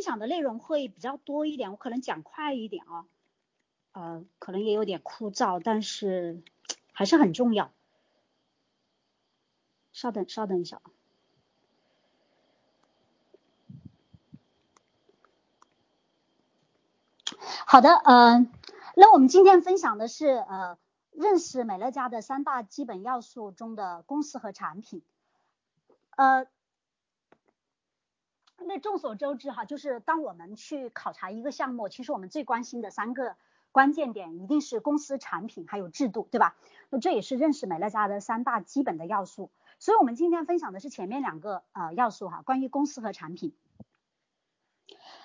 [0.00, 3.04] 分享的内容会比较多一点，我可能讲快一点啊，
[3.92, 6.42] 呃，可能也有点枯燥，但是
[6.94, 7.70] 还是很重要。
[9.92, 10.80] 稍等，稍等一下。
[17.66, 18.50] 好的，嗯，
[18.96, 20.78] 那我们今天分享的是呃，
[21.10, 25.02] 认识美乐家的三大基本要素中的公司和产品。
[26.16, 26.46] 呃，
[28.66, 33.36] 那众所周知哈，就是当我们去考察一个项目，其实我们最关心的三个
[33.72, 36.56] 关键点一定是公司、产品还有制度，对吧？
[36.90, 39.50] 那这也是认识美乐家的三大基本的要素。
[39.78, 43.54] 所以我们今天分享的是前面两个呃要素哈，关于公司和产品。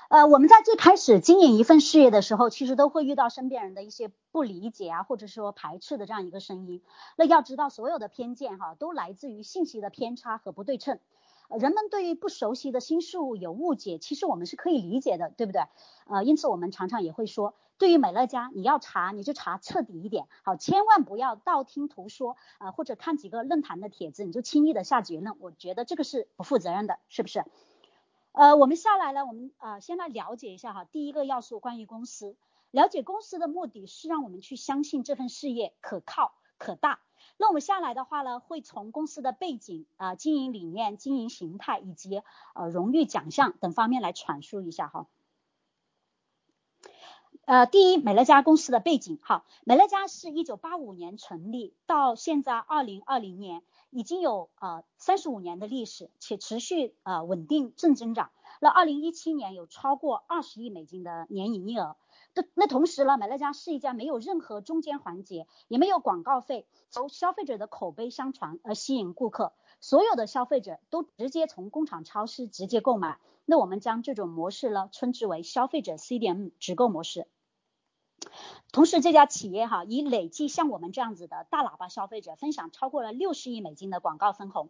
[0.08, 6.84] 呃，我们在最开始经营一份事业的时候，其实都会遇到身边人的一些不理解啊，或者说排斥的这样一个声音。
[7.18, 11.00] 那要知道，所有的偏见哈，都来自于信息的偏差和不对称。
[11.50, 15.62] 人们对于不熟悉的新事物有误解，其实我们是可以理解的，对不对？
[16.08, 27.46] 呃，因此我们常常也会说，对于美乐家，你要查你就查彻底一点，好，千万不要道听途说啊，或者看几个论坛的帖子你就轻易的下结论，我觉得这个是不负责任的，是不是？
[28.32, 32.36] 呃，我们下来呢，我们啊先来了解一下哈，第一个要素关于公司，
[32.72, 37.00] 了解公司的目的是让我们去相信这份事业可靠可大。
[37.38, 42.22] 那我们下来的话呢，会从公司的背景啊、经营理念、经营形态以及
[42.54, 45.08] 呃荣誉奖项等方面来阐述一下哈。
[47.46, 53.64] 呃，第一，美乐家公司的背景哈，美乐家是一九八五年成立，到现在二零二零年。
[53.92, 58.30] 已经有呃三十五年的历史，且持续呃稳定正增长。
[58.60, 61.96] 那二零一七年有超过二十亿美金的年营业额。
[62.36, 66.68] 那那同时呢，美乐家是一家没有任何中间环节，也没有广告费，
[66.98, 73.20] 由消费者的口碑相传而吸引顾客，所有的消费者都直接从工厂超市直接购买。
[73.46, 77.28] 那我们将这种模式呢称之为消费者 CDM 直购模式。
[78.72, 84.70] 同时，这家企业哈已累计向我们这样子的大喇叭消费者分享超过了六十亿美金的广告分红，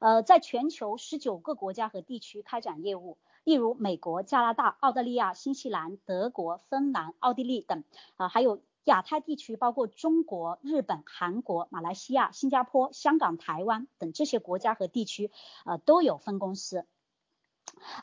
[0.00, 7.84] 呃，在全球十九个国家和地区开展业务，例如美国、加拿大、澳大利亚、新西兰、德国、芬兰、奥地利等
[8.16, 15.30] 啊，还有亚太地区，包括中国、日本、韩国、马来西亚、新加坡、香港、台湾等这些国家和地区
[15.64, 16.84] 啊都有分公司。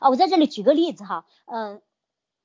[0.00, 1.82] 啊，我在这里举个例子哈，呃。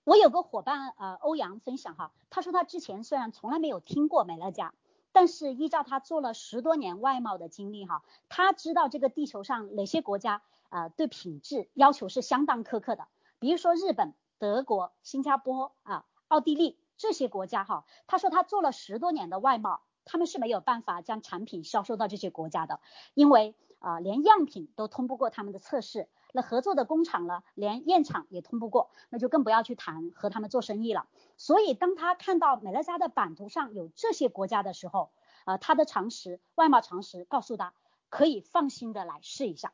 [0.06, 4.74] 我有个伙伴，呃，欧阳分享哈，他说他之前虽然从来没有听过美乐家，
[5.12, 13.08] 但是依照他做了十多年外贸的经历哈，他知道这个地球上哪些国家啊对品质要求是相当苛刻的，
[13.40, 22.80] 比如说日本、德国、新加坡啊、奥地利这些国家哈，他说他做了十多年的外贸，他们是没有办法将产品销售到这些国家的，
[23.14, 26.08] 因为啊连样品都通不过他们的测试。
[26.32, 31.08] 那合作的工厂呢，连验厂也通不过，那就更不要去谈和他们做生意了。
[31.38, 35.10] 所以当他看到美乐家的版图上有这些国家的时候，
[35.46, 37.74] 呃，他的常识，外贸常识告诉他，
[38.10, 39.74] 可以放心的来试一下。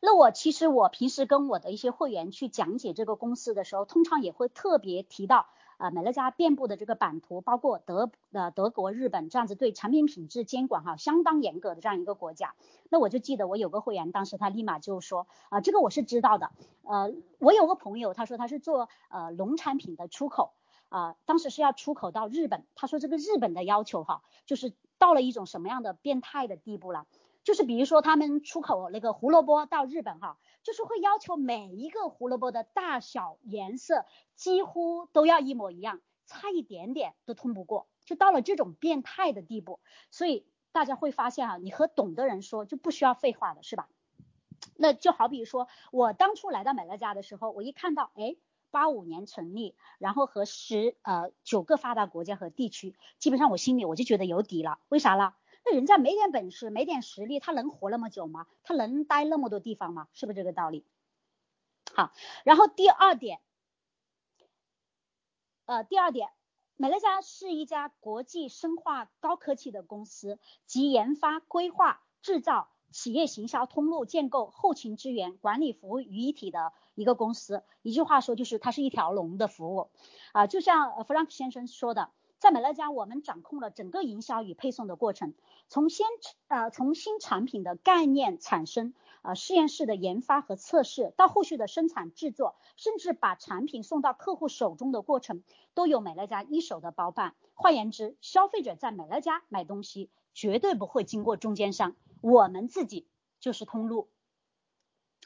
[0.00, 5.46] 那我其实我平时跟我的一些会员去讲解这个公司的时候，通常也会特别提到。
[5.78, 12.56] 啊，美乐家遍布的这个版图，包括德呃德国、日本这样子对产品品质监管哈相当严格的这样一个国家。
[12.90, 16.50] 那我就记得我有个会员，当时他立马就说啊，这个我是知道的。
[16.82, 20.50] 呃，我有个朋友，他说他是做呃农产品的出口
[20.88, 22.66] 啊，当时是要出口到日本。
[22.74, 27.06] 他说这个日本的要求哈，就是到了一种什么样的变态的地步了？
[27.48, 34.04] 就是比如说他们出口那个胡萝卜到日本哈，就是会要求每一个胡萝卜的大小、颜色
[34.36, 39.80] 几乎都要一模一样，差一点点都通不过，就到了这种变态的地步。
[40.10, 43.88] 所以大家会发现啊，你和懂的人说就不需要废话的是吧？
[44.76, 48.36] 那就好比说我当初来到美乐家的时候，我一看到哎，
[48.70, 55.32] 八五年成立，然后和十呃九个发达国家和地区，基本上我心里我就觉得有底了，为啥呢？
[55.72, 58.46] 人家没点本事，没点实力，他能活那么久吗？
[58.62, 60.08] 他能待那么多地方吗？
[60.12, 60.84] 是不是这个道理？
[61.94, 62.12] 好，
[62.44, 63.40] 然后第二点，
[65.64, 66.30] 呃，第二点，
[66.76, 77.64] 美乐家是一家国际生化高科技的公司，集研发、规划、制造、企业行销通路建构、后勤支援、管理服务于一体的一个公司。
[77.82, 79.90] 一句话说，就是它是一条龙的服务
[80.32, 82.10] 啊，就像弗兰克先生说的。
[82.38, 85.34] 在美乐家，我们掌控了整个营销与配送的过程，
[85.68, 86.06] 从先
[86.46, 95.42] 呃从新产品的概念产生，呃实验室的研发和测试，到后续的生产制作，甚至把产品送到客户手中的过程，
[95.74, 97.34] 都有美乐家一手的包办。
[97.54, 103.08] 换言之，消费者在美乐家买东西绝对不会经过中间商，我们自己
[103.40, 104.08] 就是通路。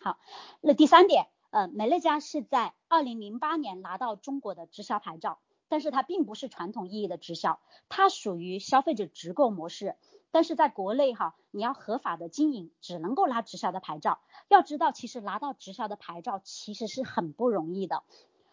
[0.00, 0.18] 好，
[0.62, 1.26] 那第三点。
[1.50, 5.38] 呃，美乐家是在二零零八年拿到中国的直销牌照，
[5.72, 7.58] 但是它并不是传统意义的直销，
[7.88, 9.96] 它属于消费者直购模式。
[10.30, 14.20] 但是在国内哈，你要合法的经营，只能够拿直销的牌照。
[14.48, 18.02] 要知道，其实拿到直销的牌照其实是很不容易的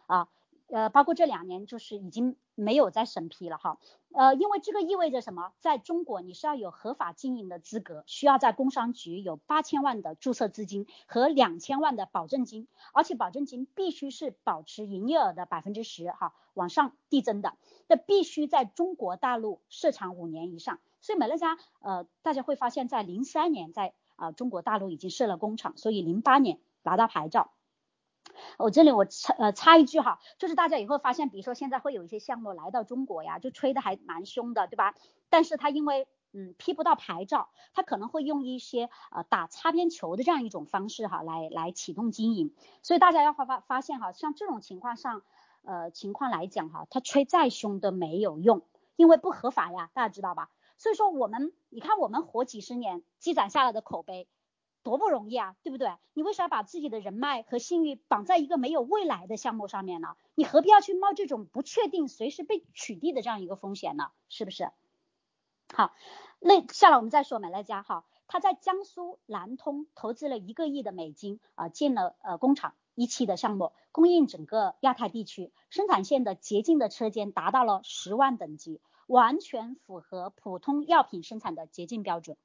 [0.08, 0.30] 啊。
[0.72, 3.80] 呃，包括这两年就是已经没有再审批了哈，
[4.14, 5.52] 呃，因为这个意味着什么？
[5.60, 17.56] 在中国你是要有合法经营的资格，需要在工商局有八千万的注册资金和两千万的保证金，而且保证金必须是保持营业额的百分之十哈往上递增的，
[17.88, 20.80] 那必须在中国大陆设厂五年以上。
[21.02, 27.52] 所以美乐家呃，大家会发现在零三年在啊中国大陆已经设了工厂，所以零八年拿到牌照。
[28.58, 34.96] 我这里我插呃插一句哈，就是大家以后发现，比如说现在会有一些项目来到中国呀，就吹的还蛮凶的，对吧？
[35.30, 45.22] 但是他因为嗯批不到牌照，他可能会用一些呃打擦边球的这样一种方式哈来来启动经营，所以大家要发发发现哈，像这种情况上
[45.64, 48.62] 呃情况来讲哈，他吹再凶都没有用，
[48.96, 50.50] 因为不合法呀，大家知道吧？
[50.78, 54.28] 所以说我们你看我们活几十年积攒下来的口碑。
[54.90, 55.94] 多不容易啊，对不对？
[56.14, 60.16] 你为啥把自己的人脉和信誉绑在一个没有未来的项目上面呢？
[60.36, 64.12] 你何必要去冒这种不确定、随时被取缔的这样一个风险呢？
[64.30, 64.72] 是不是？
[65.74, 65.94] 好，
[66.40, 82.38] 那下来我们再说美乐家哈，他在江苏南通投资了一个亿的美金啊，建了呃工厂一期的项目，供应整个亚太地区，生产线的洁净的车间达到了十万等级，完全符合普通药品生产的洁净标准。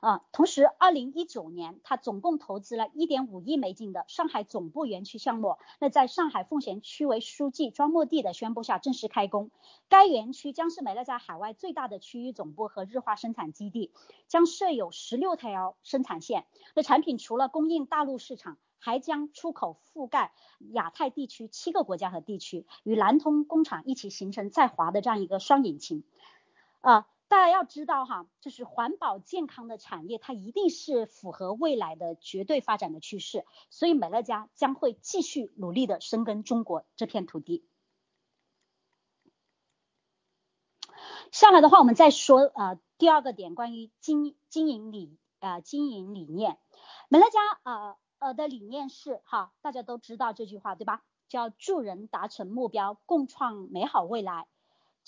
[0.00, 5.58] 啊，同时，二零一九年，他总共投资了一点五亿美金的上海总部园区项目。
[5.78, 9.50] 那在上海奉贤区委书记庄墨地的宣布下正式开工。
[9.90, 13.92] 该园区将是美乐家海外最大的区域总部和日化生产基地，
[14.26, 16.46] 将设有十六条生产线。
[16.74, 20.32] 那产品除了供应大陆市场，还将出口覆盖
[20.70, 26.04] 亚太地区七个国家和地区，与南通工厂一起形成在华的这样一个双引擎。
[26.80, 27.06] 啊。
[27.30, 37.64] 大家要知道哈，就是环保健康的产业，它一定是符合未来的绝对发展的趋势，所以美乐家将会继续努力的深耕中国这片土地。
[41.30, 46.58] 下来的话，我们再说呃第二个点，关于经经营理呃经营理念，
[47.08, 51.04] 美乐家呃呃的理念是哈，大家都知道这句话对吧？
[51.28, 54.48] 叫助人达成目标，共创美好未来。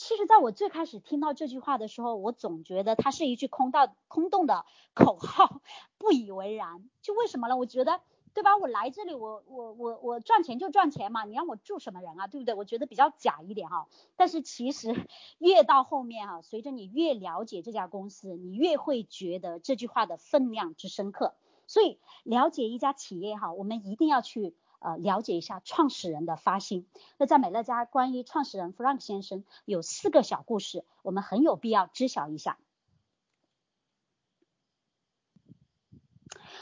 [0.04, 5.60] 其实，在我最开始听到这句话的时候，我总觉得它是一句空道空洞的 口号，
[5.96, 6.90] 不以为然。
[7.02, 7.56] 就为什么呢？
[7.56, 8.00] 我觉得，
[8.34, 8.56] 对吧？
[8.56, 12.26] 我来这里，我我我我赚钱就赚钱嘛，你让我住什么人啊？
[12.26, 12.52] 对不对？
[12.52, 13.87] 我觉得比较假一点哈。
[14.16, 14.93] 但是其实
[15.38, 21.37] 越到后面哈，随着你越了解这家公司，你越会觉得这句话的分量之深刻。
[21.69, 24.56] 所以，了解一家企业哈，我们一定要去。
[24.82, 26.87] 呃，了解一下创始人的发心。
[27.17, 32.58] 那在美乐家，关于创始人 Frank 先生有四个小故事，我们很有必要知晓一下。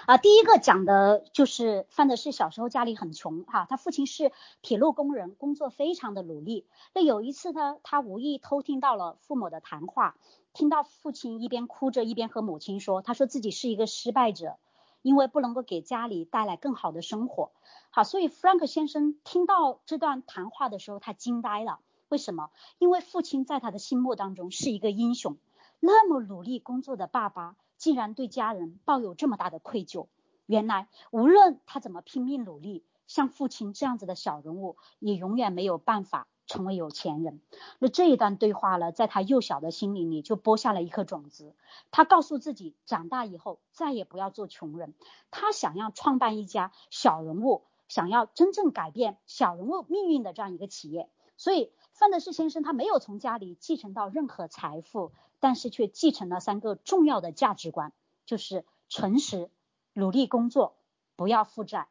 [0.07, 4.33] 啊，第一个讲的就是范德士小时候家里很穷哈，他父亲是
[4.63, 6.67] 铁路工人，工作非常的努力。
[6.95, 10.17] 那有一次呢，他无意偷听到了父母的谈话，
[10.53, 14.59] 听到父亲一边哭着一边和母亲说，他说自己是一个失败者。
[15.03, 17.53] 因为不能够给家里带来更好的生活，
[17.91, 21.81] 好，所以 Frank 先生听到这段谈话的时候，他惊呆了。
[22.09, 22.51] 为什么？
[22.79, 25.37] 因为父亲在他的心目当中是一个英雄，
[25.79, 30.09] 那么努力工作的爸爸，竟然对家人抱有这么大的愧疚。
[30.47, 36.27] 原来，无论他怎么拼命努力，像父亲这样子的小人物，也永远没有办法。
[36.51, 37.41] 成为有钱人，
[37.79, 41.55] 那这一段对话呢，在他幼小的心灵里就播下了一颗种子。
[41.93, 44.93] 他告诉自己，长大以后再也不要做穷人。
[45.31, 51.09] 他想要创办一家小人物，想要真正改变小人物命运的这样一个企业。
[51.37, 57.93] 所以，范德士先生他没有从家里继承到任何财富，但是却继承了三个重要的价值观，
[58.27, 59.53] 就是诚实、
[59.93, 60.75] 努力工作、
[61.15, 61.87] 不要负债。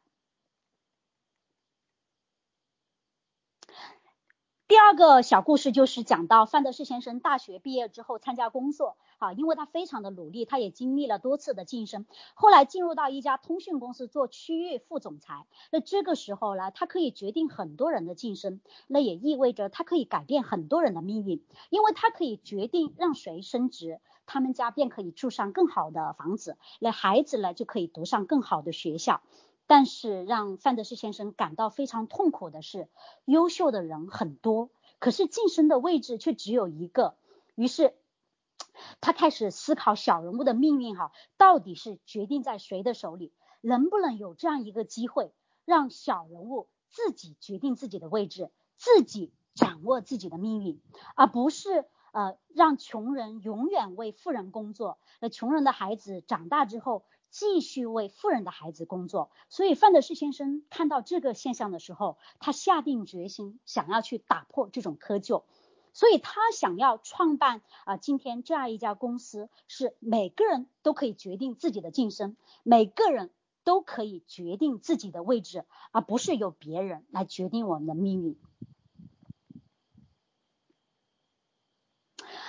[4.70, 15.44] 第二个小故事就是讲到范德士先生大学毕业之后参加工作，啊，因为他非常的努力，他也经历了多次的晋升，后来进入到一家通讯公司做区域副总裁。
[15.72, 29.20] 那这个时候呢，他可以决定很多人的晋升，那也意味着他可以改变很多人的命运，因为他可以决定让谁升职，他们家便可以住上更好的房子，那孩子呢就可以读上更好的学校。
[29.70, 32.88] 但是让范德士先生感到非常痛苦的是，
[33.24, 37.14] 优秀的人很多，可是晋升的位置却只有一个。
[37.54, 37.94] 于是
[39.00, 43.32] 他开始思考小人物的命运，哈，到底是决定在谁的手里？
[43.60, 45.32] 能不能有这样一个机会，
[45.64, 50.82] 让小人物自己决定自己的位置，自己掌握自己的命运，
[51.14, 59.30] 而不是呃让穷人永远为富人工作，那穷人的孩子长大之后继续为富人的孩子工作。
[59.48, 65.44] 所以范德士先生看到这个现象的时候，他下定决心想要去打破这种窠臼。
[65.92, 73.30] 所以他想要创办啊，今天这样一家公司，是每个人都可以决定自己的晋升，每个人
[73.64, 78.38] 都可以决定自己的位置，而不是由别人来决定我们的命运。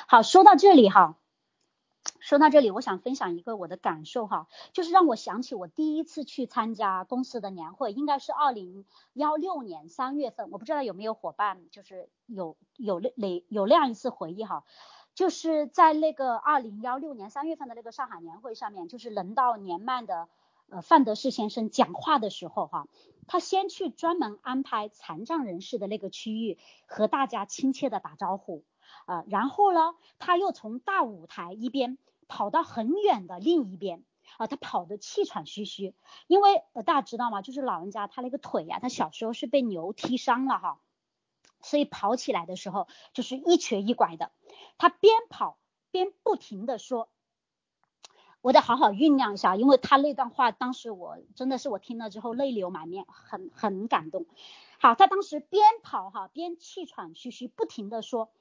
[0.08, 1.18] 好，说到这里哈。
[2.32, 14.64] 说到这里，我想分享一个我的感受哈，就是让我想起我第一次去参加公司的年会，应该是二零幺六年三月份，我不知道有没有伙伴就是有有那那有那样一次回忆哈，
[15.14, 20.30] 就是在那个二零幺六年三月份的那个上海年会上面，就是轮到年迈的
[20.70, 22.88] 呃范德士先生讲话的时候哈，
[23.28, 26.58] 他先去专门安排残障人士的那个区域
[26.88, 28.64] 和大家亲切的打招呼
[29.06, 31.98] 啊，然后呢，他又从大舞台一边。
[32.32, 34.06] 跑到很远的另一边
[34.38, 35.94] 啊，他跑得气喘吁吁，
[36.28, 37.42] 因为呃大家知道吗？
[37.42, 40.80] 就是老人家他那个腿呀，他小时候是被牛踢伤了哈，
[41.62, 44.32] 所以跑起来的时候就是一瘸一拐的。
[44.78, 45.58] 他边跑
[45.92, 47.10] 边不停的说
[48.40, 54.26] ：“我得好好酝酿一下。”因为他那段话当时我真的是我听了之后泪流满面，很很感动。
[54.80, 58.32] 好，他当时边跑哈边气喘吁吁，不停的说：“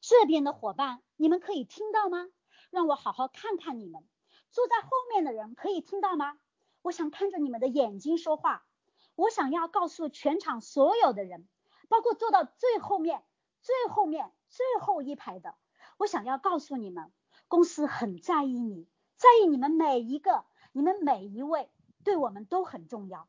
[0.00, 2.26] 这边的伙伴，你们可以听到吗？”
[2.74, 4.04] 让我好好看看你们，
[4.50, 6.36] 坐在后面的人可以听到吗？
[6.82, 8.66] 我想看着你们的眼睛说话。
[9.14, 11.46] 我想要告诉全场所有的人，
[11.88, 13.22] 包括坐到最后面、
[13.62, 15.54] 最后面、最后一排的，
[15.98, 17.12] 我想要告诉你们，
[17.46, 21.70] 公司很在意你，在意你们每一个，你们每一位
[22.02, 23.28] 对我们都很重要。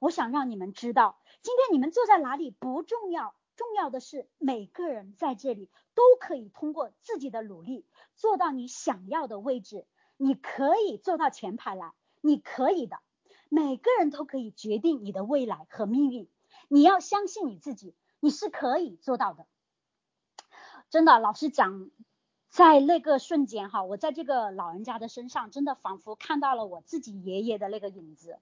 [0.00, 3.34] 我想让你们知道，今天你们坐在哪里不重要。
[3.56, 9.86] 重要的是，每个人在这里都可以通过自己的努力做到你想要的位置。
[10.18, 12.98] 你可以坐到前排来，你可以的。
[13.48, 16.28] 每个人都可以决定你的未来和命运。
[16.68, 19.46] 你要相信你自己，你是可以做到的。
[20.90, 21.90] 真的，老实讲，
[22.48, 28.38] 在那个瞬间哈，我在这个老人家的身上，真的仿佛看到了我自己爷爷的那个影子。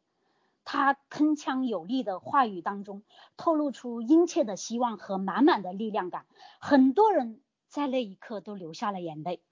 [0.65, 3.03] 他铿锵有力的话语当中，
[3.37, 6.27] 透露出殷切的希望和满满的力量感。
[6.59, 9.43] 很多人在那一刻都流下了眼泪。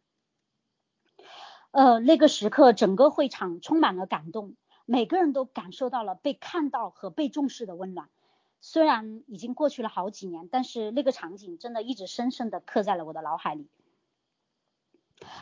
[1.70, 8.08] 呃，那个时刻，整个会场充满了感动，每个人都感受到了被看到和被重视的温暖。
[8.60, 13.68] 虽然已经过去了好几年，但是那个场景真的一直深深的刻在了我的脑海里。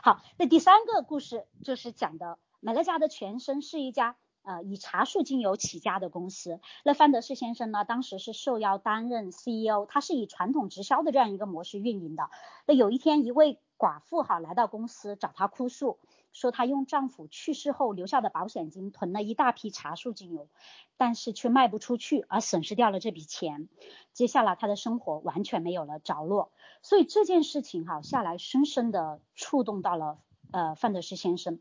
[0.02, 4.16] 好，那第三个故事就是讲的美乐家的前身是一家。
[4.50, 12.30] 呃，以茶树精油起家的公司，那范德士先生呢，当时是受邀担任 CEO，他是以传统直销的这样一个模式运营的。
[12.66, 16.00] 那有一天，一位寡妇哈来到公司找他哭诉，
[16.32, 20.48] 说她用丈夫去世后留下的保险金囤了一大批茶树精油，
[20.96, 23.68] 但是却卖不出去，而损失掉了这笔钱。
[24.12, 26.50] 接下来她的生活完全没有了着落。
[26.82, 30.18] 所以这件事情哈下来，深深的触动到了
[30.50, 31.60] 呃范德士先生。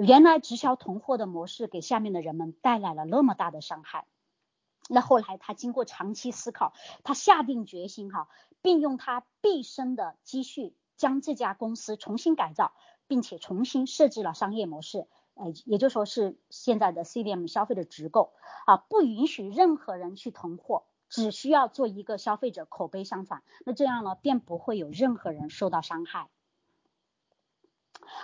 [0.00, 4.06] 原来直销囤货的模式给下面的人们带来了那么大的伤害，
[4.88, 8.28] 那后来他经过长期思考，他下定决心哈，
[8.62, 12.74] 并用他毕生的积蓄将这家公司重新改造，
[13.08, 18.32] 并且重新设置了商业模式，呃，也就说是现在的 CDM 消费的直购
[18.66, 26.28] 啊，不允许任何人去囤货，只需要做一个消费者口碑相传，那这样呢，便不会有任何人受到伤害。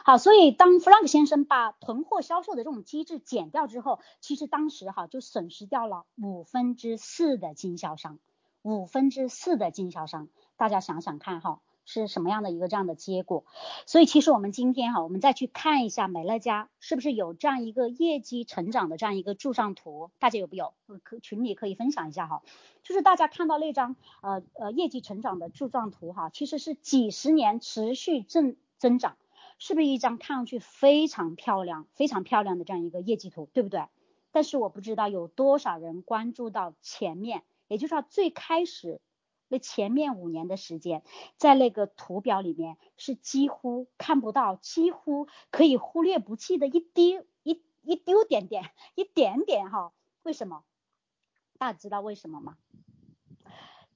[0.04, 8.18] 好，所以当弗兰克先生把囤货销售的这种机制减掉之后，其实当时哈就损失掉了五分之四的经销商，
[8.62, 13.44] 五分之四的经销商，大家想想看哈是什么样的一个这样的结果。
[13.86, 20.74] 所以其实我们今天哈，我们再去看一下美乐家是不是有这样一个业绩成长的这样一个柱状图，大家有没有？
[21.02, 22.42] 可群里可以分享一下哈，
[22.82, 29.16] 就是大家看到那张呃呃业绩成长的柱状图哈，其实是几十年持续正增长。
[29.58, 33.86] 是不是一张看上去非常漂亮、非常漂亮的这样一个业绩图，对不对？
[34.30, 39.00] 但是我不知道有多少人关注到前面，也就是说最开始
[39.48, 41.04] 那前面五年的时间，
[41.36, 48.64] 在那个图表里面是几乎看不到、几乎可以忽略不计的一滴一一丢点点、
[48.96, 49.92] 一点点哈？
[50.22, 50.64] 为什么？
[51.56, 52.56] 大家知道为什么吗？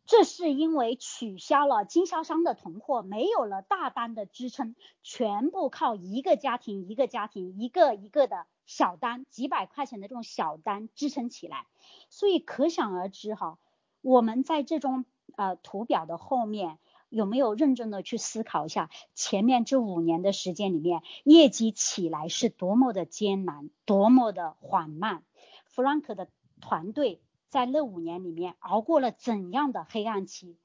[0.08, 11.66] 这是因为取消了经销商的囤货，没有了大单的支撑，全部靠一个家庭一个家庭一个一个的小单，几百块钱的这种小单支撑起来。
[12.08, 13.58] 所以可想而知哈，
[14.00, 15.04] 我们在这种
[15.36, 16.78] 呃图表的后面
[17.10, 25.22] 有没有认真的去思考一下，前面这五年的时间里面，业绩起来是多么的艰难，多么的缓慢
[25.70, 26.28] ，Frank 的
[26.62, 27.20] 团队。
[27.48, 30.56] 在那五年里面熬过了怎样的黑暗期，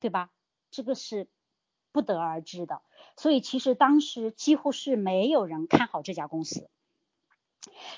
[0.00, 0.30] 对吧？
[0.70, 1.28] 这个是
[1.92, 2.82] 不得而知的。
[3.16, 6.68] 所以其实当时几乎是没有人看好这家公司。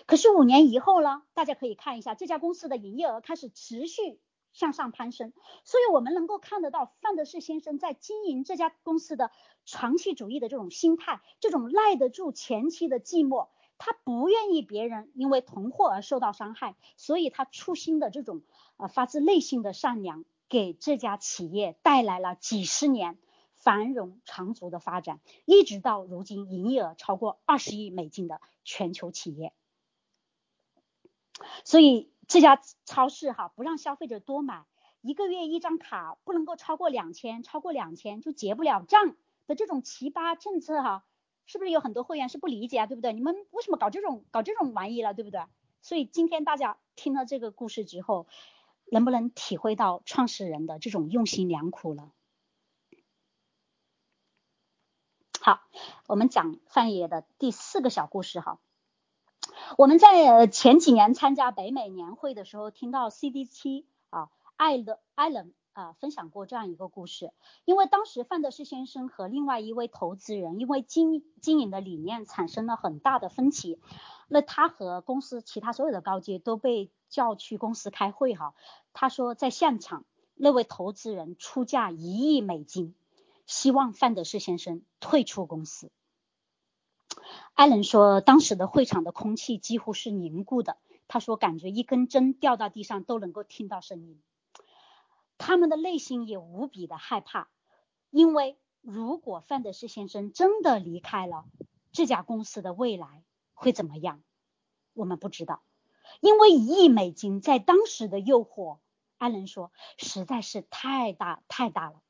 [0.07, 1.23] 可是五年以后呢？
[1.35, 4.21] 大家可以看一下这家公司的营业额开始持续
[4.53, 5.33] 向上攀升。
[5.65, 9.31] 所以我们能够看得到范德士先生在经营这家公司的
[9.65, 13.49] 长期主义的这种心态，这种耐得住前期的寂寞。
[13.85, 18.43] 他不愿意别人因为囤货而受到伤害，所以他初心的这种
[18.77, 23.19] 呃发自内心的善良，给这家企业带来了几十年
[23.57, 29.53] 繁荣长足的发展，一直到如今营业额超过二十亿美金的全球企业。
[31.65, 34.65] 所以这家超市哈不让消费者多买，
[35.01, 39.17] 一个月一张卡不能够超过两千，超过两千就结不了账
[39.49, 41.05] 的这种奇葩政策哈。
[41.47, 42.87] 是不是有很多会员是不理解啊？
[42.87, 43.13] 对不对？
[43.13, 45.15] 你们为什么搞这种搞这种玩意了？
[45.15, 45.41] 对不对？
[45.83, 48.27] 所以今天大家听了这个故事之后，
[48.91, 52.13] 能不能体会到创始人的这种用心良苦了？
[55.41, 55.61] 好，
[56.07, 58.61] 我们讲范爷的第四个小故事哈。
[59.77, 65.53] 我们在前几年参加北美年会的时候，听到 CDT 啊，艾伦艾伦。
[65.73, 67.33] 啊，分享过这样一个故事，
[67.65, 73.81] 因为当时范德士先生和另外一位投资人因为经经营的理念产生了很大的分歧，
[74.29, 78.55] 那他和公司其他所有的高阶都被叫去公司开会哈。
[78.93, 82.95] 他说在现场，那位投资人出价一亿美金，
[83.47, 85.91] 希望范德士先生退出公司。
[87.55, 90.77] 艾伦说，当时的会场的空气几乎是凝固的，
[91.09, 94.21] 他说感觉一根针掉到地上都能够听到声音。
[95.45, 97.49] 他们的内心也无比的害怕，
[98.11, 101.47] 因为如果范德士先生真的离开了
[101.91, 104.23] 这家公司的未来会怎么样，
[104.93, 105.65] 我们不知道。
[106.21, 108.79] 因为一亿美金在当时的诱惑，
[109.19, 112.01] 艾伦说实在是太大太大了。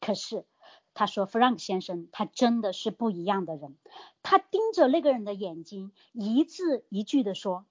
[0.00, 0.46] 可是
[0.94, 3.76] 他说，Frank 先生他真的是不一样的人，
[4.22, 7.66] 他盯着那个人的眼睛，一字一句的说：“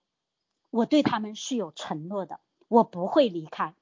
[0.70, 3.74] 我对他们是有承诺的，我不会离开。”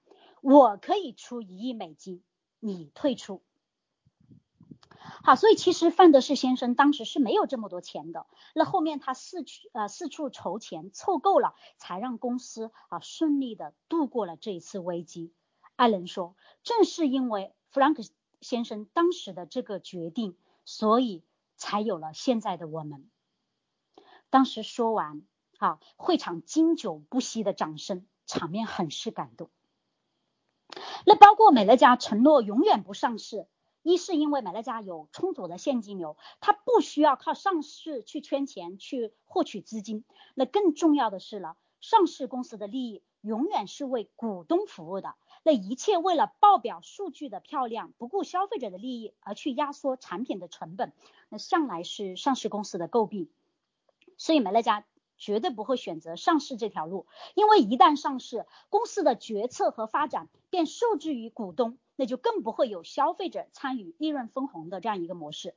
[0.45, 2.23] 我可以出一亿美金，
[2.59, 3.41] 你退出。
[5.23, 8.27] 好，所以其实范德士先生当时是没有这么多钱的。
[8.53, 15.33] 那后面他四处呃四处筹钱，凑够了，才让公司啊顺利的度过了这一次危机。
[15.75, 18.03] 艾伦说，正是因为弗兰克
[18.39, 21.23] 先生当时的这个决定，所以
[21.57, 23.09] 才有了现在的我们。
[24.29, 25.23] 当时说完
[25.57, 29.49] 啊，会场经久不息的掌声，场面很是感动。
[31.05, 33.47] 那包括美乐家承诺永远不上市，
[33.83, 40.05] 一是因为美乐家有充足的现金流，它不需要靠上市去圈钱去获取资金。
[40.33, 45.15] 那更重要的是了，上市公司的利益永远是为股东服务的。
[45.43, 50.93] 那一切为了报表数据的漂亮，不顾消费者的利益而去压缩产品的成本，
[51.29, 53.29] 那向来是上市公司的诟病。
[54.17, 54.85] 所以美乐家。
[55.17, 65.55] 绝对不会选择上市这条路，因为一旦上市，公司的决策和发展便受制于股东，那就更不会有消费者参与利润分红的这样一个模式。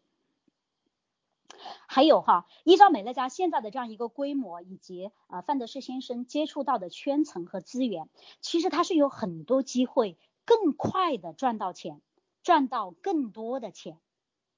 [1.88, 8.09] 还有哈，依照美乐家现在的这样一个规模，以及呃范德士先生接触到的圈层和资源，
[8.40, 12.01] 其实他是有很多机会更快的赚到钱，
[12.42, 13.99] 赚到更多的钱。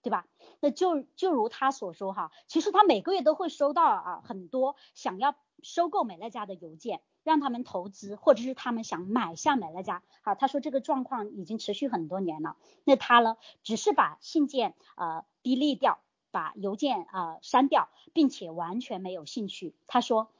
[0.02, 0.26] 对吧？
[0.60, 10.02] 那就就如他所说哈，其实他每个月都会收到啊很多想要收购美乐家的邮件，让他们投资，或者是他们想买下美乐家。
[10.22, 12.56] 好，他说这个状况已经持续很多年了。
[12.84, 19.74] 那他呢，只是把信件呃低立掉，把邮件啊删掉，并且完全没有兴趣。
[19.86, 20.30] 他说，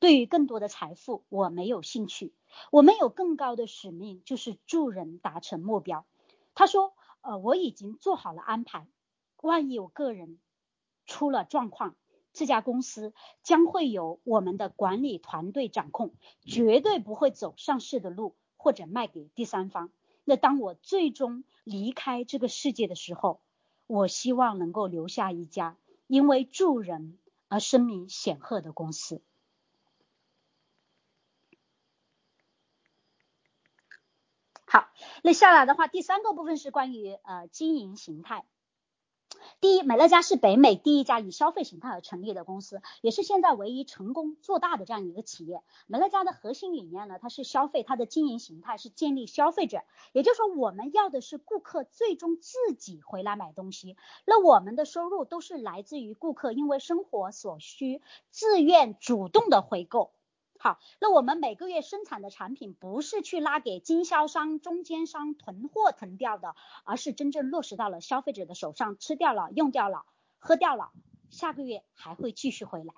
[0.00, 2.32] 对于更多的财富我没有兴趣，
[2.72, 6.04] 我们有更高的使命，就是助人达成目标。
[6.54, 6.92] 他说。
[7.22, 8.88] 呃，我已经做好了安排，
[9.42, 10.38] 万一我个人
[11.06, 11.96] 出了状况，
[12.32, 19.90] 这家公司将会由我们的管理团队掌控，绝对不会走上市的路或者卖给第三方。
[20.24, 23.40] 那当我最终离开这个世界的时候，
[23.86, 25.76] 我希望能够留下一家
[26.06, 29.22] 因为助人而声名显赫的公司。
[34.66, 34.88] 好。
[35.22, 38.44] 那下来的话，第三个部分是关于呃经营形态。
[39.60, 45.62] 第一，美乐家是北美第一家以消费形态而成立的公司，也是现在唯一成功做大的这样一个企业。
[45.86, 53.96] 美乐家的核心理念呢，它是消费，它的经营形态是建立消费者，也就是说，我们要的是顾客最终自己回来买东西。
[54.24, 58.00] 那我们的收入都是来自于顾客因为生活所需
[58.30, 60.12] 自愿主动的回购。
[60.60, 70.04] 好，那我们每个月生产的产品不是去拉给经销商、中间商囤货囤掉的，而是真正落实到了消费者的手上，吃掉了、用掉了、
[70.38, 70.90] 喝掉了，
[71.30, 72.92] 下个月还会继续回来。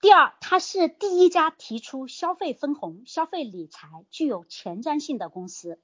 [0.00, 5.78] 第二，它是第一家提出消费分红、消费理财具有前瞻性的公司。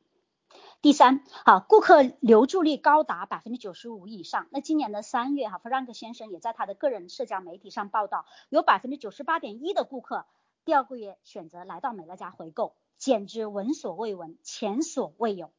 [0.80, 4.46] 第三，好，顾客留住率高达百分之九十五以上。
[4.52, 10.24] 那今年的三月，哈，弗兰克先生也在他的个人社交媒体上报道，有百分之九十八点一的顾客
[10.64, 15.50] 第二个月选择来到美乐家回购，简直闻所未闻，前所未有。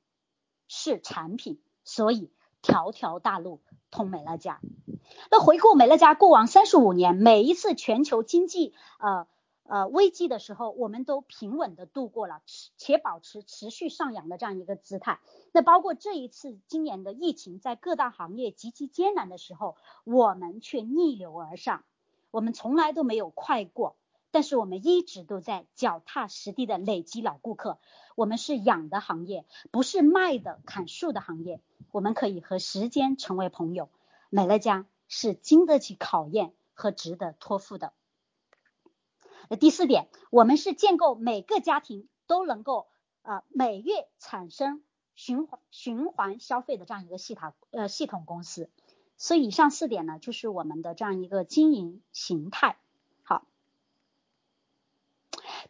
[0.69, 3.59] 是产品，所以条条大路
[3.91, 4.61] 通美乐家。
[5.29, 9.27] 那回顾美乐家过往三十五年，每一次全球经济，呃。
[9.69, 12.41] 呃，危机的时候，我们都平稳的度过了，
[12.75, 15.19] 且保持持续上扬的这样一个姿态。
[15.51, 21.83] 那包括这一次今年的疫情，在各大行业极其艰难的时候，我们却逆流而上。
[22.31, 23.95] 我们从来都没有快过，
[24.31, 27.77] 但是我们一直都在脚踏实地的累积老顾客。
[28.15, 31.61] 我们是养的行业，不是卖的砍树的行业。
[31.91, 33.89] 我们可以和时间成为朋友。
[34.31, 37.93] 美乐家是经得起考验和值得托付的。
[39.55, 42.87] 第四点，我们是建构每个家庭都能够
[43.23, 44.83] 呃每月产生
[45.15, 48.69] 循环循环消费的这样一个系统呃系统公司。
[49.17, 52.77] 所以以上四点呢，就是我们的这样一个经营形态。
[53.23, 53.45] 好，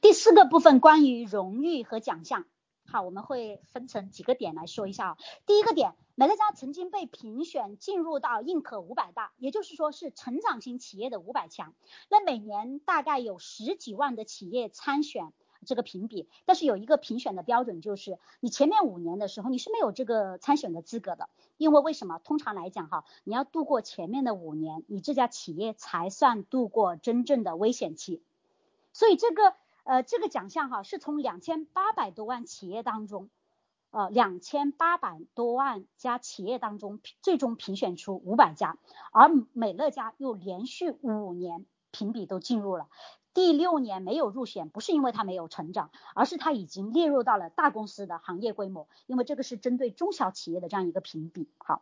[0.02, 2.46] 第四个部分关于荣誉和奖项。
[2.92, 5.18] 好，我们会分成几个点来说一下啊。
[5.46, 11.76] 第一个点，美乐家曾经被评选进入到认可五百大，也就是说是成长型企业的五百强。
[12.10, 15.32] 那每年大概有十几万的企业参选
[15.68, 22.20] 这个评比，但是有一个评选的标准，就是你前面五年的时候你是没有这个参选的资格的，因为为什么？
[22.24, 28.24] 通常来讲哈，你要度过前面的五年，你这家企业才算度过真正的危险期。
[28.94, 29.54] 所以这个。
[29.84, 33.30] 呃，这个奖项哈是从两千八百多万企业当中，
[33.92, 38.78] 呃，两千八百多万家企业当中最终评选出五百家，
[39.12, 42.88] 而美乐家又连续五年评比都进入了，
[43.34, 51.50] 第六年没有入选，不是因为它没有成长，而是它已经列入到了大公司的行业规模，因为这个是针对中小企业的这样一个评比。
[51.58, 51.82] 好。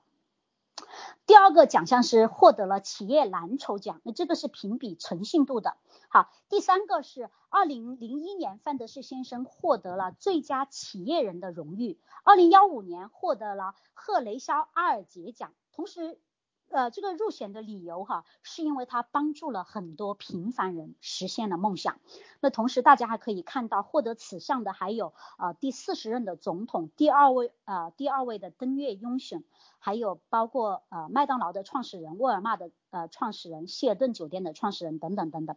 [1.25, 5.77] 第二个奖项是获得了企业蓝筹奖，那这个是评比诚信度的。
[6.09, 16.19] 好，第三个是二零零一年范德士先生获得了最佳企业人的荣誉，二零幺五年获得了赫雷肖阿尔杰奖，同时。
[16.69, 21.99] 呃，这个入选的理由哈，是因为他帮助了很多平凡人实现了梦想。
[22.41, 29.43] 那同时，大家还可以看到，获得此项的还有呃第四十任的总统，第二位呃第二位的登月拥选，
[29.79, 35.55] 还有包括呃麦当劳的创始人、沃尔玛的呃创始人、希尔顿酒店的创始人等等等等。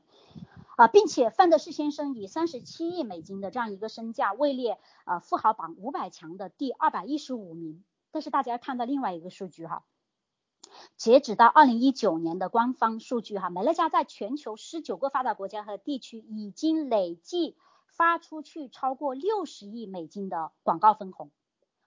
[0.77, 7.85] 啊，并且范德士先生以三十七亿美金的这样一个身价，位列呃富豪榜五百强的第二百一十五名。
[8.13, 9.83] 但是大家看到另外一个数据哈。
[10.97, 21.31] 截止到二零一九年的官方数据，哈，美乐家在全球十九个发达国家和地区已经累计发出去超过六十亿美金的广告分红。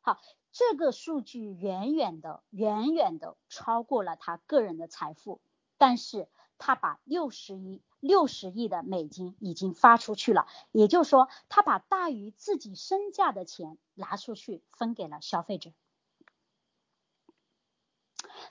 [0.02, 0.20] 好，
[0.52, 5.42] 这个数据远远的、远远的超过了他个人的财富，
[5.78, 6.28] 但是
[6.58, 15.72] 他把六十亿、六十亿的美金已经发出去了，也就是说，他把大于自己身价的钱拿出去分给了消费者。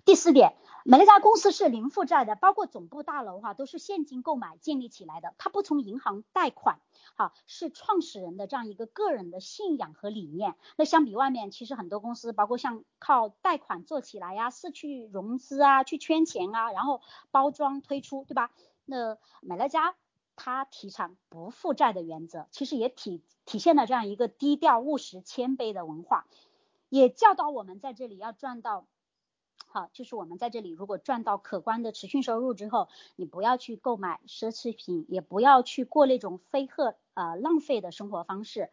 [0.04, 6.80] 第四点，美乐家公司是零负债的，包括总部大楼哈都是现金购买建立起来的，它不从银行贷款，
[7.14, 10.56] 哈是创始人的这样一个个人的信仰和理念。
[10.76, 18.50] 那相比外面，其实很多公司，包括像靠贷款做起来呀，是去融资啊，去圈钱啊，然后包装推出，对吧？
[18.84, 19.94] 那美乐家
[20.34, 26.26] 它提倡不负债的原则，其实也体体现了这样一个低调务实谦卑的文化，
[26.88, 28.88] 也教导我们在这里要赚到。
[29.72, 38.68] 好，就是我们在这里，如果赚到可观的持续收入之后，你不要去购买奢侈品，也不要去过那种飞鹤呃浪费的生活方式，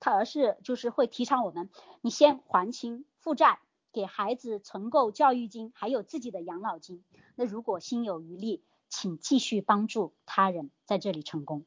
[0.00, 1.70] 它而是就是会提倡我们，
[2.02, 7.02] 你先还清负债，给孩子存够教育金，还有自己的养老金。
[7.34, 11.64] 那如果心有余力，请继续帮助他人在这里成功。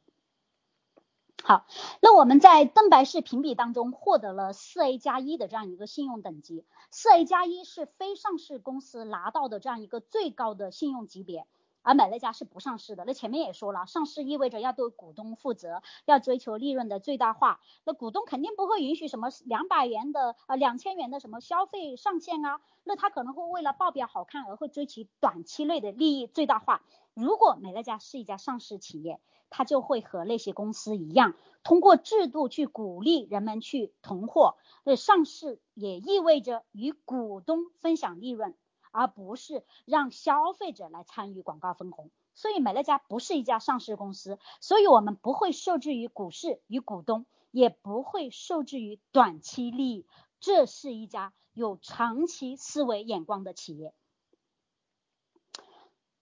[1.48, 1.68] 好，
[2.02, 11.46] 那我们在邓白氏评比当中获得了四 A 加一的这样一个信用等级，四 A 加一是非上市公司拿到的这样一个最高的信用级别。
[11.84, 26.82] 而美乐家是不上市的，那前面也说了，上市意味着要对股东负责，要追求利润的最大化，那股东肯定不会允许什么两百元的呃两千元的什么消费上限啊，那他可能会为了报表好看而会追求短期内的利益最大化。
[27.16, 38.56] 如果美乐家是一家上市企业，它就会和那些公司一样，通过制度去鼓励人们去囤货，那上市也意味着与股东分享利润。
[38.98, 50.06] 而不是让消费者来参与广告分红，所以美乐家不是一家上市公司，所以我们不会受制于股市与股东，也不会受制于短期利益，
[50.40, 53.94] 这是一家有长期思维眼光的企业。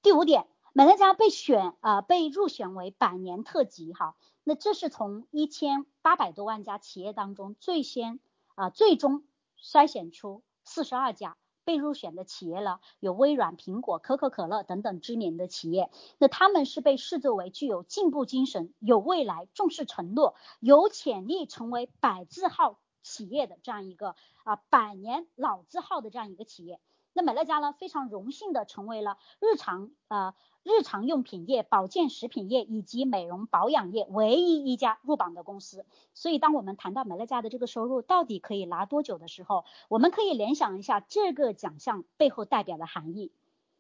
[0.01, 8.19] 第五点，美乐家被选啊被入选为百年特级哈，那这是从一千八百多万家企业当中最先
[8.55, 9.23] 啊最终
[9.61, 11.37] 筛选出四十二家。
[11.65, 15.89] 被入选的企业了，有微软、苹果、可口可乐等等知名的企业。
[16.17, 26.81] 那他们是被视作为具有进步精神、有未来、重视承诺、有潜力成为百字号企业的这样一个啊百年老字号的这样一个企业。
[27.13, 30.33] 那美乐家呢，非常荣幸的成为了日常呃。
[30.65, 35.85] 日常用品业、保健食品业以及美容保养业唯一一家入榜的公司。
[36.13, 43.33] 所以，当我们谈到美乐家的这个收入到底可以拿多久的时候，我们可以联想一下这个奖项背后代表的含义，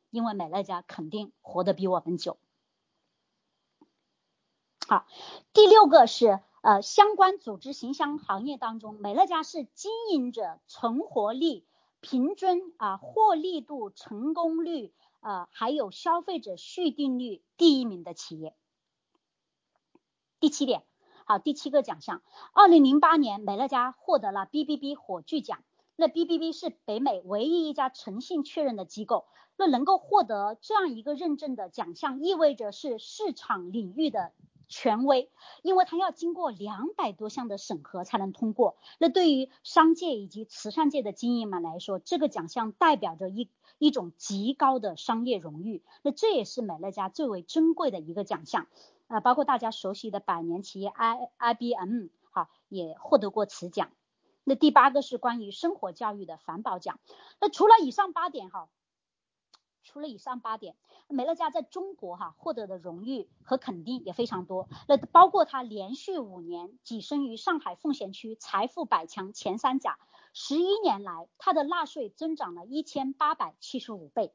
[0.09, 2.35] 因为美乐家肯定活得比我们久。
[4.85, 5.07] 好，
[5.53, 11.65] 第六个是呃相关组织形象行业当中，美乐家是经营者存活力、
[12.03, 14.93] 平均啊获利度、成功率。
[15.21, 18.53] 呃，还有消费者续订率第一名的企业。
[20.41, 20.83] 第七点，
[21.25, 25.63] 好，第七个奖项，二零零八年美乐家获得了 B B B 火炬奖。
[25.95, 34.33] 那 B B B 是北美唯一一家诚信确认的机构，那能够获得这样一个认证的奖项，意味着是市场领域的
[34.67, 35.29] 权威，
[35.61, 38.77] 因为它要经过两百多项的审核才能通过。
[38.99, 43.49] 那对于商界以及慈善界的精英们来说，这个奖项代表着一。
[43.79, 48.67] 一种极高的商业荣誉，那这也是美乐家最为珍贵的一个奖项
[49.07, 53.89] 啊，包括大家熟悉的百年企业 I I B M 好也获得过此奖。
[54.45, 56.99] 那第八个是关于生活教育的环保奖。
[57.41, 58.69] 那除了以上八点哈。
[59.93, 60.75] 除了以上八点，
[61.07, 64.67] 美乐家在中国哈获得的荣誉和肯定也非常多。
[64.87, 69.99] 那包括它连续五年跻身于上海奉贤区财富百强前三甲，
[70.33, 74.33] 十一年来它的纳税增长了一千八百七十五倍，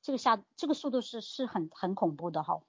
[0.00, 2.60] 这个下这个速度是是很很恐怖的哈。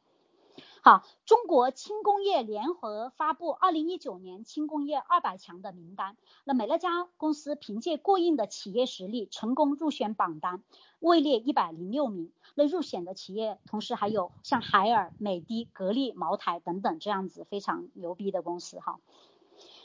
[0.87, 10.61] 好，中国轻工业联合发布二零一九年轻工业二百强的名单，那美乐家公司凭借过硬的企业实力，成功入选榜单，
[10.99, 12.31] 位列一百零六名。
[12.53, 18.99] 那入选的企业，同时还有像海尔、美的、格力、茅台等等这样子非常牛逼的公司哈。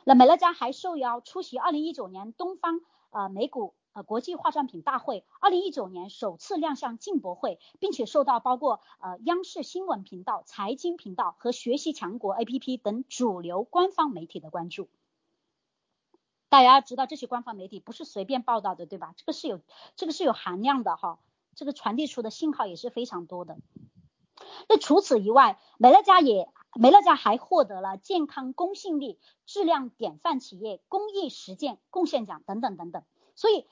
[0.04, 3.72] 那美乐家还受邀出席二零一九年东方呃美股。
[3.92, 14.88] 呃，国际化妆品大会二零一九年首次亮相进博会，并且受到包括呃央视新闻频道、财经频道和学习强国 APP 等主流官方媒体的关注。
[16.48, 19.14] 大家要知道这些官方媒体不是随便报道的，对吧？
[19.16, 19.60] 这个是有
[19.96, 21.18] 这个是有含量的哈，
[21.54, 23.58] 这个传递出的信号也是非常多的。
[24.68, 33.04] 那除此以外，美乐家也美乐家还获得了健康公信力、质量典范企业、公益实践贡献奖等等等等。
[33.40, 33.66] 所以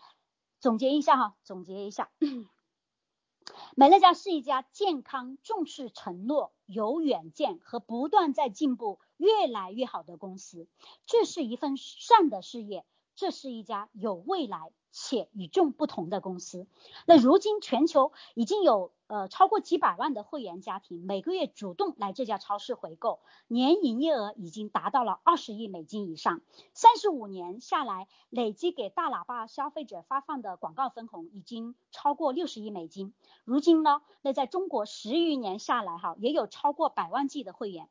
[0.60, 2.10] 总结一下哈，总结一下，
[3.76, 10.66] 美乐家是一家健康、重视承诺、有远见和不断在进步、越来越好的公司。
[11.04, 12.86] 这是一份善的事业，
[13.18, 14.72] 这是一家有未来。
[14.90, 16.66] 且与众不同的公司。
[17.04, 26.40] 那如今全球已经有呃超过几百万的会员家庭，每个月主动来这家超市回购，年营业额已经达到了二十亿美金以上。
[26.72, 33.12] 三十五年下来，累计给大喇叭消费者发放的广告分红已经超过六十亿美金。
[33.44, 37.90] 如今呢，那在中国十余年下来哈，也有超过百万计的会员。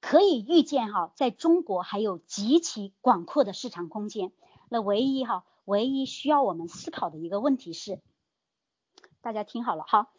[0.00, 4.32] 可以预见哈，在中国还有极其广阔的市场空间。
[4.68, 5.44] 那唯一哈。
[5.64, 8.00] 唯一需要我们思考的一个问题是，
[9.20, 10.10] 大家听好了哈，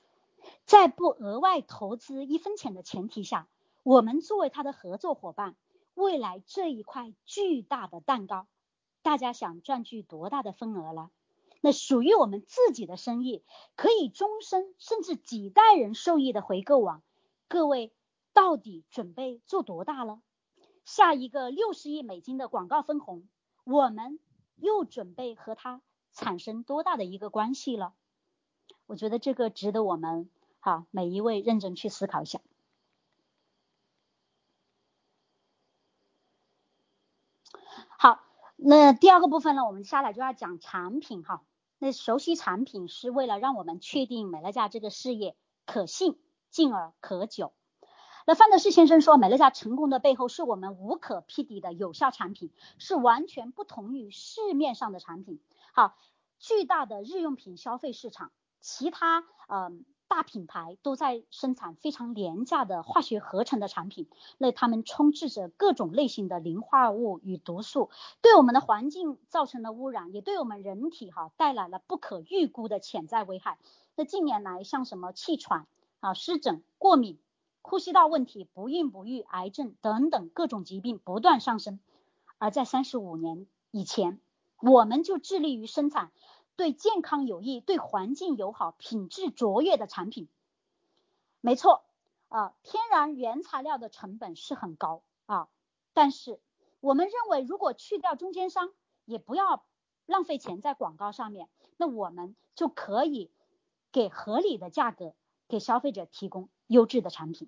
[0.66, 3.50] 在不额外投资一分钱的前提下，
[3.84, 5.58] 我们作为他的合作伙伴，
[5.96, 8.48] 未来这一块巨大的蛋糕，
[9.02, 11.12] 大家想赚取多大的份额了？
[11.60, 13.44] 那属于我们自己的生意，
[13.76, 17.04] 可以终身甚至几代人受益的回购网，
[17.50, 17.92] 各位
[18.34, 20.22] 到底准备做多大了？
[20.86, 23.30] 下一个六十亿美金的广告分红，
[23.64, 24.20] 我们
[24.56, 27.94] 又准备和它产生多大的一个关系了？
[28.86, 32.42] 我觉得这个值得我们哈每一位认真去思考一下。
[37.98, 38.20] 好，
[38.58, 41.46] 那第二个部分呢，我们下来就要讲产品哈。
[41.78, 46.20] 那熟悉产品是为了让我们确定美乐家这个事业可信，
[46.50, 47.54] 进而可久。
[48.26, 55.40] 那范德士先生说，美乐家成功的背后是我们无可匹敌的有效产品，是完全不同于市面上的产品。
[55.74, 55.96] 好，
[56.40, 58.32] 巨大的日用品消费市场，
[58.62, 59.86] 其他嗯。
[60.06, 64.08] 大品牌都在生产非常廉价的化学合成的产品，
[64.38, 67.90] 那它们充斥着各种类型的磷化物与毒素，
[68.22, 73.58] 对我们的环境造成了污染，也对我们人体哈带来了不可预估的潜在危害。
[73.96, 75.66] 那近年来，像什么气喘
[76.00, 77.18] 啊、湿疹、过敏、
[77.64, 81.80] 呼吸道问题、不孕不育、癌症等等各种疾病不断上升，
[82.38, 84.20] 而在三十五年以前，
[84.62, 86.12] 我们就致力于生产。
[86.56, 90.30] 对健康有益、对环境友好、品质卓越的产品，
[91.42, 91.84] 没错
[92.30, 95.48] 啊，天然原材料的成本是很高啊，
[95.94, 96.40] 但是
[96.80, 98.72] 我们认为，如果去掉中间商，
[99.06, 99.66] 也不要
[100.06, 103.32] 浪费钱在广告上面，那我们就可以
[103.92, 105.16] 给合理的价格
[105.48, 107.48] 给消费者提供优质的产品。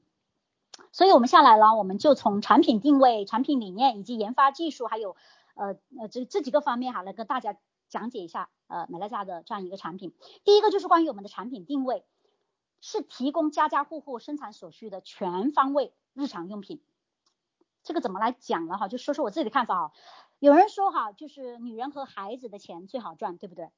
[0.94, 5.18] 所以，我们下来了，我们就从产品定位、产品理念以及研发技术，还有
[5.56, 7.58] 呃呃这这几个方面哈，来跟大家。
[7.88, 10.12] 讲解一下，呃，美乐家的这样一个产品。
[10.44, 12.04] 第一个就是关于我们的产品定位，
[12.82, 16.82] 是提供家家户户生产所需的全方位日常用品。
[17.84, 18.88] 这个怎么来讲了哈？
[18.88, 19.94] 就说说我自己的看法哈。
[20.40, 23.70] 有人说哈，就是女人和孩子的钱最好赚，对不对？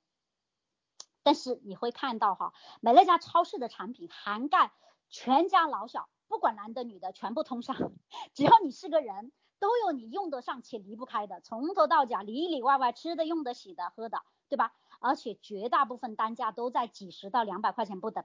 [1.21, 4.71] 但是你会看到哈，美乐家超市的产品涵盖
[5.09, 7.75] 全家老小，不管男的女的全部通上，
[8.33, 9.31] 只要你是个人。
[9.59, 14.71] 都有你用得上且离不开的，从头到脚里里外外吃的、用的、洗的、喝的，对吧？
[14.99, 18.23] 而且绝大部分单价都在几十到两百块钱不等。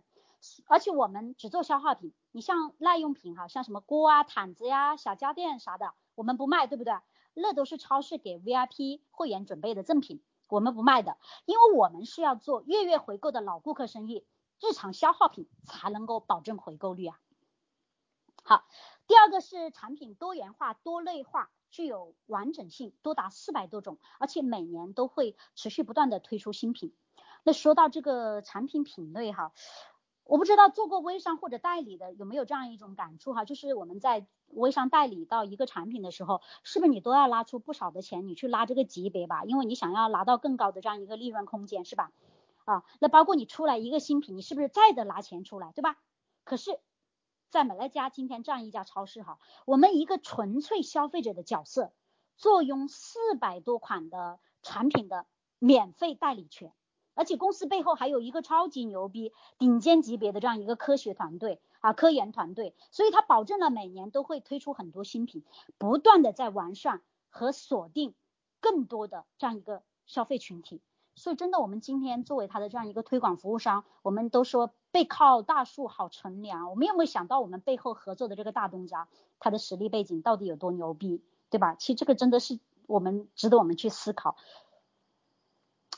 [0.66, 6.92] 而且我们只做消耗品，你像耐用品哈，像什么锅啊、毯子呀、小家电啥的，我们不卖，对不对？
[7.32, 11.16] 那都是超市给 VIP 会员准备的赠品，我们不卖的，
[11.46, 14.26] 因为我们是要做月月回购的老顾客生意，
[14.62, 17.20] 日常消耗品才能够保证回购率啊。
[18.44, 18.64] 好。
[19.08, 26.94] 第二个是产品多元化、多类化，具有完整性，多达四百多种，而且每年都会持续不断的推出新品。
[27.42, 29.52] 那说到这个产品品类哈，
[30.24, 42.12] 我不知道做过微商或者代理的有没有这样一种感触哈，就是我们在微商代理到一个产品的时候，是不是你都要拉出不少的钱，你去拉这个级别吧，因为你想要拿到更高的这样一个利润空间是吧？
[42.64, 45.98] 啊，那包括你出来一个新品，你是不是再得拿钱出来，对吧？
[46.44, 46.80] 可是。
[47.50, 51.92] 在美乐家今天这样一家超市哈，我们一个纯粹消费者的角色，
[52.38, 55.26] 坐拥四百多款的产品的
[55.58, 56.72] 免费代理权，
[57.12, 65.44] 而且公司背后还有一个超级牛逼、顶尖级别的这样一个科学团队啊，科研团队，所以它保证了每年都会推出很多新品，
[65.76, 68.14] 不断的在完善和锁定
[68.60, 70.80] 更多的这样一个消费群体。
[71.14, 76.70] 所以真的，我们今天作为他的这样一个推广服务商，我们都说背靠大树好乘凉。
[76.70, 81.74] 我们有没有想到我们背后合作的这个大东家，他的实力背景到底有多牛逼，对吧？
[81.74, 84.36] 其实这个真的是我们值得我们去思考。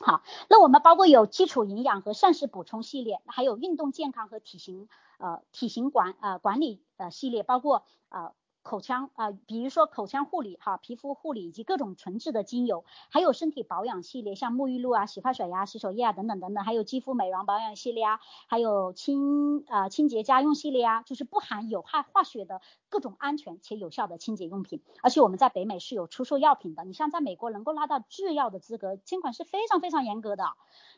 [0.01, 8.33] 好，那我们包括有基础营养和膳食补充系列，还有运动健康和体型呃体型管呃管理呃系列，包括呃。
[8.65, 24.81] 口腔啊，比如说口腔护理哈，皮肤护理以及各种纯质的精油，还有身体保养系列，像沐浴露啊、洗发水呀、洗手液啊等等等等，还有肌肤美容保养系列啊，还有清啊清洁家用系列啊，就是不含有害化学的各种安全且有效的清洁用品。
[25.03, 30.43] 而且我们在北美是有出售药品的，你像在美国能够拿到制药的资格，监管是非常非常严格的。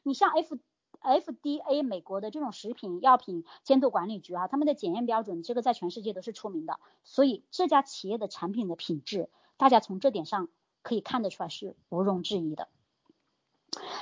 [0.04, 0.58] 你像 F。
[1.08, 10.50] FDA 美国的这种食品药品监督管理局啊，他们的检验标准，这个在全世界都是出名的，所以这家企业的产品的品质，大家从这点上
[10.82, 12.67] 可以看得出来是毋庸置疑的。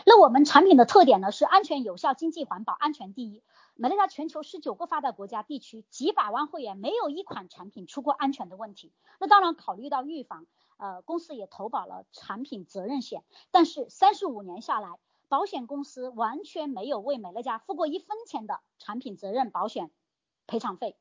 [0.05, 3.43] 那我们产品的特点呢，是安全有效、经济环保、安全第一。
[3.77, 8.93] 美乐家全球十九个发达国家地区几百万会员，没有一款产品出过安全的问题。
[9.19, 10.45] 那当然考虑到预防，
[10.77, 14.97] 呃，公司也投保了产品责任险，但是三十五年下来。
[15.27, 19.91] 保险公司完全没有为美乐家付过一分钱的产品责任保险
[20.47, 20.95] 赔偿费，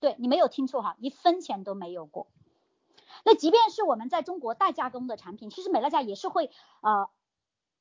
[0.00, 2.28] 对你没有听错哈，一分钱都没有过。
[3.24, 6.50] 那即便是我们在中国代加工的产品，其实美乐家也是会
[6.82, 7.08] 呃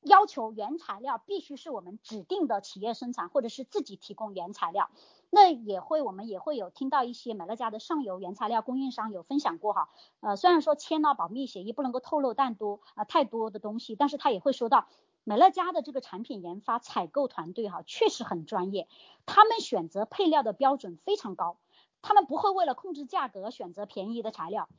[0.01, 4.89] 要求原材料必须是我们指定的企业生产或者是自己提供原材料。
[5.31, 9.89] 那也会我们也会有听到一些美乐家的上游原材料供应商有分享过哈，
[10.21, 14.87] 呃，虽然说签了保密协议不能够透露但多啊太多的东西，但是他也会说到
[15.27, 18.87] 美乐家的这个产品研发采购团队哈确实很专业，
[19.25, 21.57] 他们选择配料的标准非常高，
[22.03, 24.69] 他们不会为了控制价格选择便宜的材料，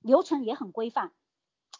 [0.00, 1.12] 流程也很规范。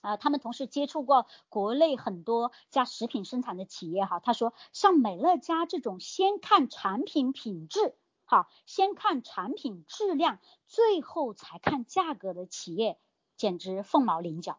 [0.02, 7.96] 啊，他们同时接触过国内很多家食品生产的企业哈，他说像美乐家这种先看产品品质，
[8.26, 12.98] 哈，先看产品质量，最后才看价格的企业，
[13.36, 14.58] 简直凤毛麟角。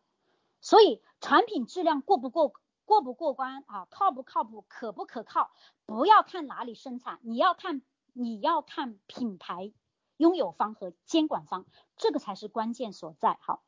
[0.62, 2.54] 所以产品质量过不过
[2.92, 5.50] 过不过关啊，靠不靠谱，可不可靠，
[5.86, 7.82] 不要看哪里生产，你要看
[8.12, 9.72] 你要看品牌
[10.18, 11.66] 拥有方和监管方，
[11.96, 13.64] 这个才是关键所在，好。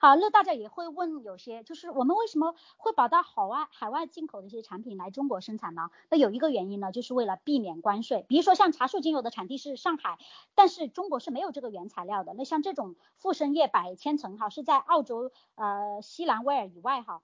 [0.00, 5.90] 好，那大家也会问，有些就是我们为什么会把到海外海外进口的一些产品来中国生产呢？
[6.08, 8.24] 那有一个原因呢，就是为了避免关税。
[8.28, 10.18] 比如说像茶树精油的产地是上海，
[10.54, 12.32] 但是中国是没有这个原材料的。
[12.32, 17.20] 那像这种复生叶百千层哈，是在澳洲呃西南威尔以外哈，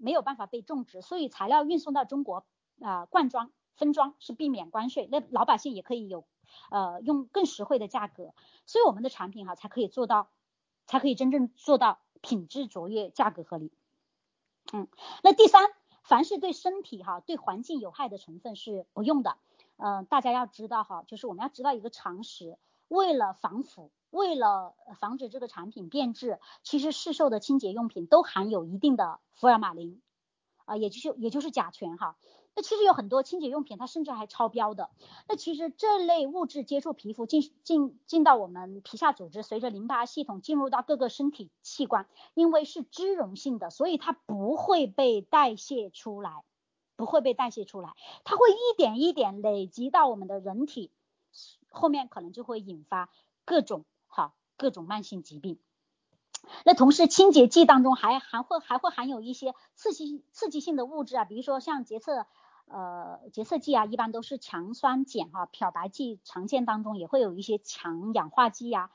[0.00, 2.44] 没有办法被种植，所以材料运送到中国
[2.80, 6.24] 啊灌装分装是避免关税，那老百姓也可以有
[6.70, 8.34] 呃用更实惠的价格，
[8.66, 10.30] 所以我们的产品哈才可以做到，
[10.86, 12.00] 才可以真正做到。
[12.22, 13.72] 品质卓越，价格合理。
[14.74, 14.88] 嗯，
[15.22, 15.70] 那第三，
[16.02, 19.38] 凡是对身体哈、对环境有害的成分是不用的。
[19.78, 30.02] 嗯，大家要知道哈，就是我们要知道一个常识，为了防腐，为了防止这个产品变质，其实市售的清洁用品都含有一定的福尔马林，
[30.64, 32.16] 啊，也就是也就是甲醛哈。
[32.56, 34.90] 那其实有很多清洁用品，它甚至还超标的。
[35.28, 46.42] 那其实这类物质接触皮肤，进进进到我们皮下组织，随着淋巴系统进入到各个身体器官，因为是脂溶性的，所以它不会被代谢出来，
[46.96, 47.94] 不会被代谢出来，
[48.24, 50.90] 它会一点一点累积到我们的人体，
[51.70, 53.08] 后面可能就会引发
[53.44, 53.84] 各种
[54.60, 55.58] 各种慢性疾病。
[56.66, 62.26] 那同时，清洁剂当中还还会还会含有一些刺激刺激性的物质啊，比如说像洁厕
[62.66, 68.90] 呃洁厕剂啊，一般都是强酸碱哈，漂白剂常见当中也会有一些强氧化剂呀，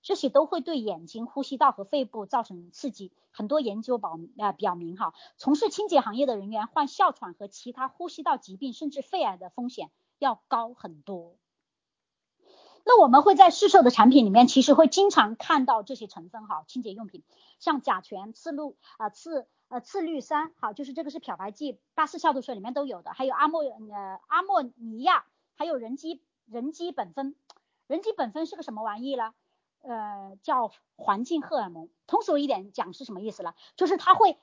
[0.00, 3.12] 这些都会对眼睛、呼吸道和肺部造成刺激。
[3.30, 11.36] 很多研究表啊表明哈，从事清洁行业的人员患哮喘和其他呼吸道疾病，甚至肺癌的风险要高很多。
[12.84, 17.22] 那我们会在市售的产品里面，其实会经常看到这些成分哈，清洁用品，
[17.58, 25.24] 像甲醛、次氯啊、次呃次氯酸，好，就是这个是漂白剂，八四消毒水里面都有的，还有阿莫呃阿莫尼亚，
[25.54, 27.34] 还有人基人基苯酚，
[27.86, 29.34] 人基苯酚是个什么玩意呢？
[29.82, 31.88] 呃，叫环境荷尔蒙。
[32.06, 33.54] 通俗一点讲是什么意思呢？
[33.76, 34.38] 就是它会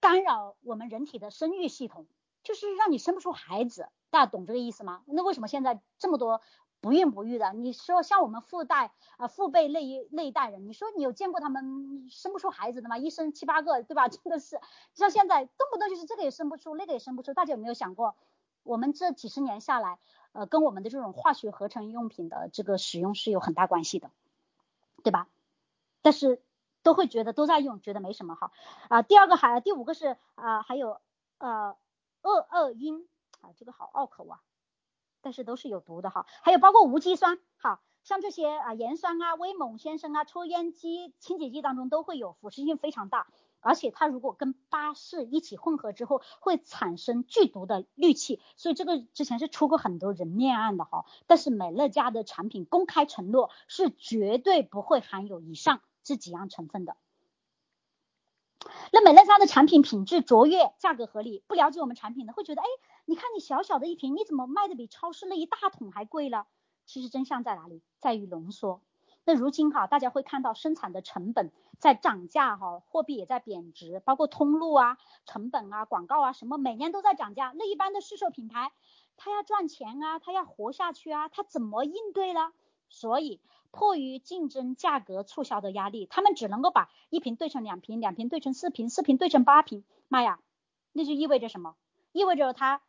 [0.00, 2.06] 干扰我们人体的生育系统，
[2.42, 5.02] 就是让你生不出孩子，大家懂这个意思吗？
[5.06, 6.42] 那为什么现在这么多？
[6.86, 12.96] 不孕不育的，你说像我们父代啊父辈那一那一代人，你说你有见过他们生不出孩子的吗？
[12.96, 14.06] 一生七八个，对吧？
[14.08, 14.60] 真的是
[14.94, 17.34] 像现在动不动就是这个也生不出，那个也生不出。
[17.34, 18.14] 大家有没有想过，
[18.62, 19.98] 我们这几十年下来，
[20.30, 24.12] 呃，跟我们的这种化学合成用品的这个使用是有很大关系的，
[25.02, 25.26] 对吧？
[26.02, 26.40] 但是
[26.84, 28.52] 都会觉得都在用，觉得没什么好
[28.88, 29.02] 啊。
[29.02, 31.00] 第二个还第五个是啊，还有
[31.38, 31.76] 呃
[32.22, 33.08] 二二英
[33.40, 34.40] 啊，这个好拗口啊。
[35.26, 43.26] 但是都是有毒的哈，还有包括无机酸，好像这些啊盐酸啊、威猛先生啊、抽烟机、清洁剂当中都会有，腐蚀性非常大，
[43.58, 51.06] 而且它如果跟巴氏一起混合之后，会产生剧毒的氯气，所以这个之前是出过很多人命案的哈。
[51.26, 56.96] 但是美乐家的产品公开承诺是绝对不会含有以上这几样成分的。
[58.92, 62.66] 那美乐家的产品品质卓越，价格合理，不了解我们产品的会觉得，哎，
[63.06, 66.46] 你看你小小的一瓶，你怎么卖的比超市那一大桶还贵了？
[66.84, 67.82] 其实真相在哪里？
[68.00, 68.82] 在于浓缩。
[69.24, 77.52] 那如今哈，大家会看到生产的成本在涨价哈，货币也在贬值，包括通路啊、成本啊、广告啊什么，每年都在涨价。
[77.56, 78.72] 那一般的市售品牌，
[79.16, 82.52] 它要赚钱啊，它要活下去啊，它怎么应对呢？
[82.88, 83.40] 所以。
[83.72, 89.84] 迫于竞争价格促销的压力，他们只能够把一瓶兑成两瓶，两瓶兑成四瓶，四瓶兑成八瓶。
[90.08, 90.40] 妈呀，
[90.92, 91.74] 那就意味着什么？
[92.12, 92.80] 意味着它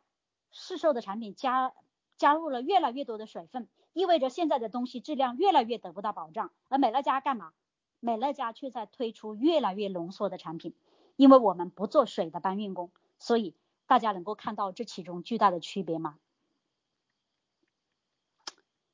[0.50, 1.72] 市售的产品加
[2.16, 6.50] 加入了越来越多的水分，意味着现在的东西质量越来越得不到保障。
[6.68, 7.52] 而美乐家干嘛？
[8.00, 10.74] 美乐家却在推出越来越浓缩的产品，
[11.16, 16.18] 因为我们不做水的搬运工，所以大家能够看到这其中巨大的区别吗？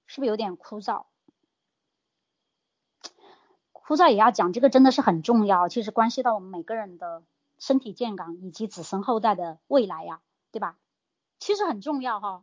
[0.07, 1.05] 是不是有点枯燥？
[3.73, 7.23] 枯燥也要讲，这个真的是很重要，其实关系到我们每个人的
[7.59, 10.79] 身体健康以及子孙后代的未来呀，对吧？
[11.45, 12.43] 其实很重要哈。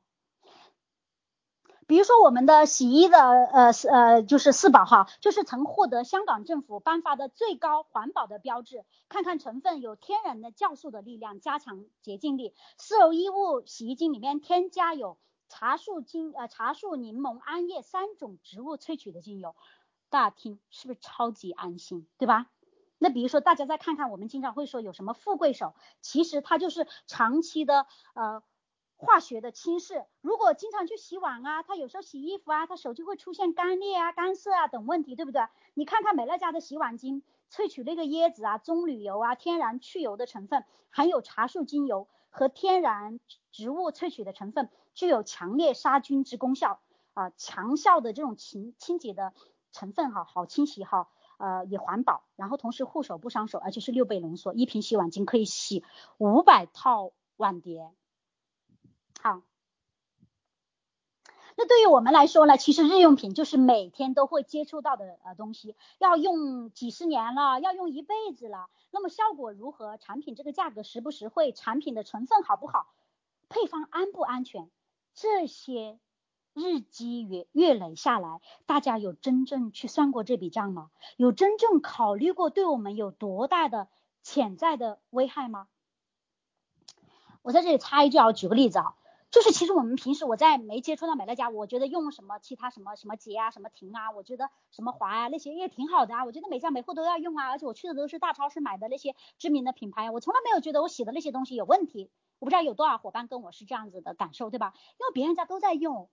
[1.88, 8.86] 比如说我们的洗衣的呃呃就是四宝哈，就是曾获得香港政府颁发的最高环保的标志。
[9.10, 12.54] 看看成分，有天然的酵素的力量，加强洁净力。
[12.78, 15.18] 丝柔衣物洗衣精里面添加有
[15.50, 19.56] 茶树精呃茶树、柠檬、桉叶三种植物萃取的精油，
[20.12, 22.52] 大家听是不是超级安心，对吧？
[23.00, 28.44] 那比如说大家再看看，我们经常会说有什么富贵手，其实它就是长期的呃。
[29.02, 35.42] 化学的侵蚀，如果经常去洗碗啊，他有时候洗衣服啊，他手就会出现干裂啊、干涩啊等问题，对不对？
[35.74, 43.20] 你看看美乐家的洗碗精，萃取那个椰子啊、棕榈油啊，天然去油的成分，含有茶树精油和天然
[43.52, 46.80] 植物萃取的成分，具有强烈杀菌之功效
[47.16, 49.34] 啊，强效的这种清清洁的
[49.72, 55.84] 成分哈，好清洗哈，呃也环保，然后同时护手不伤手，而且是六倍浓缩，一瓶洗碗精可以洗
[56.20, 57.92] 五百套碗碟。
[59.24, 59.44] 好，
[61.56, 68.68] 那对于我们来说呢，其实日用品就是每天都会接触到的呃东西，要用几十年了，要用一辈子了。
[68.90, 69.98] 那么效果如何？
[69.98, 71.52] 产品这个价格实不实惠？
[71.52, 72.88] 产品的成分好不好？
[73.48, 74.72] 配方安不安全？
[75.14, 76.00] 这些
[76.56, 80.90] 日积月月累下来，大家有真正去算过这笔账吗？
[81.16, 83.88] 有真正考虑过对我们有多大的
[84.24, 85.68] 潜在的危害吗？
[87.44, 88.96] 我在这里插一句啊，举个例子啊。
[89.32, 96.26] 就是其实我们平时我在没接触到美乐家，我觉得用什么其他什么什么洁啊、什么婷啊，我觉得什么华啊那些也挺好的啊。
[96.26, 102.12] 我觉得每家每户都要用啊，而且我去的都是大超市买的那些知名的品牌，我从来没有觉得我洗的那些东西有问题。
[102.40, 104.74] 我不知道有多少伙伴跟我是这样子的感受，对吧？
[105.00, 106.10] 因为别人家都在用，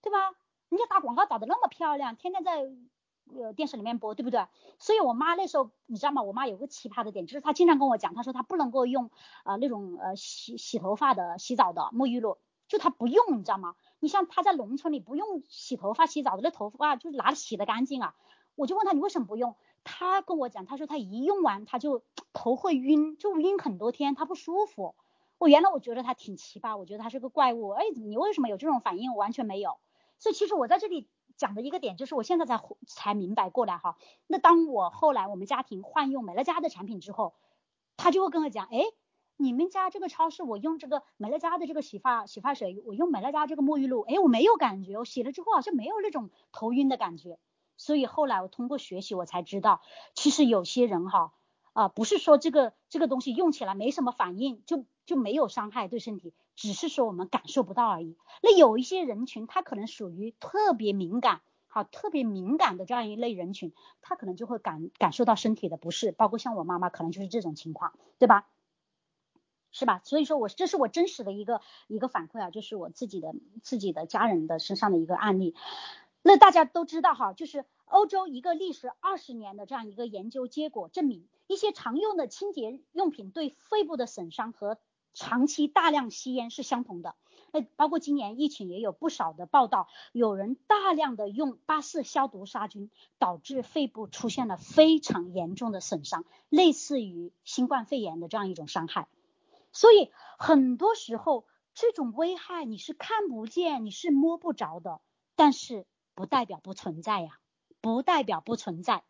[0.00, 0.32] 对吧？
[0.70, 2.70] 人家打广告打的那么漂亮，天天在
[3.34, 4.46] 呃电视里面播，对不对？
[4.78, 6.22] 所以我妈那时候你知道吗？
[6.22, 9.10] 我妈有个奇葩的点，就是她经常跟我讲，她说她不能够用
[9.44, 12.38] 呃那种呃洗洗头发的、洗澡的沐浴露。
[12.72, 13.74] 就他不用，你知道吗？
[14.00, 18.14] 你像他在农村里不用洗头发、洗澡的，那头发就是哪里洗的干净啊？
[18.54, 19.56] 我就问他你为什么不用？
[19.84, 22.02] 他跟我讲，他说他一用完他就
[22.32, 24.94] 头会晕，就晕很多天，他不舒服。
[25.36, 27.68] 我原来我觉得他挺奇葩，我觉得他是个怪物。
[27.68, 29.14] 哎，你为什么有这种反应？
[29.16, 29.76] 完全没有。
[30.18, 33.98] 所以其实我在这里讲的一个点就是，我现在才才明白过来哈。
[34.26, 37.34] 那当我后来我们家庭换用美乐家的产品之后，
[37.98, 38.80] 他就会跟我讲，哎。
[39.42, 47.38] 你们家这个超市，我用这个美乐家的这个洗发洗发水，我用美乐家这个沐浴露，哎，我没有感觉，我洗了之后好像没有那种头晕的感觉。
[47.76, 49.80] 所以后来我通过学习，我才知道，
[50.14, 51.32] 其实有些人哈，
[51.72, 58.16] 啊，不是说这个这个东西用起来没什么反应，就就没有伤害对身体，只是说我们感受不到而已。
[58.42, 68.46] 那有一些人群，他可能属于特别敏感，好，特别敏感的这样一类人群，他可能就会感感受到身体的不适，包括像我妈妈，可能就是这种情况，对吧？
[69.72, 70.00] 是吧？
[70.04, 75.54] 所以说我这是我真实的一个一个反馈啊，就是我自己的自己的家人的身上的一个案例。
[76.22, 84.78] 那大家都知道哈，就是欧洲一个历时二十年的这样一个研究结果证明，一些常用的清洁用品对肺部的损伤和
[85.14, 87.16] 长期大量吸烟是相同的。
[87.54, 99.08] 那包括今年疫情也有不少的报道，有人大量的用八四消毒杀菌，导致肺部出现了非常严重的损伤，类似于新冠肺炎的这样一种伤害。
[99.72, 105.00] 所以很多时候，这种危害你是看不见，你是摸不着的，
[105.34, 107.38] 但是不代表不存在呀，
[107.80, 109.02] 不代表不存在。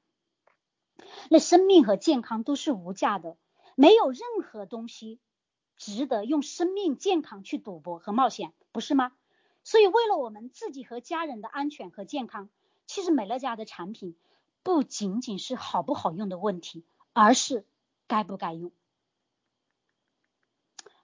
[1.30, 3.36] 那生命和健康都是无价的，
[3.74, 5.18] 没有任何东西
[5.76, 9.12] 值得用生命健康去赌博和冒险，不是吗？
[9.64, 12.50] 所以为了我们自己和家人的安全和健康，
[12.86, 14.16] 其实美乐家的产品
[14.62, 17.66] 不仅仅是好不好用的问题，而是
[18.06, 18.70] 该不该用。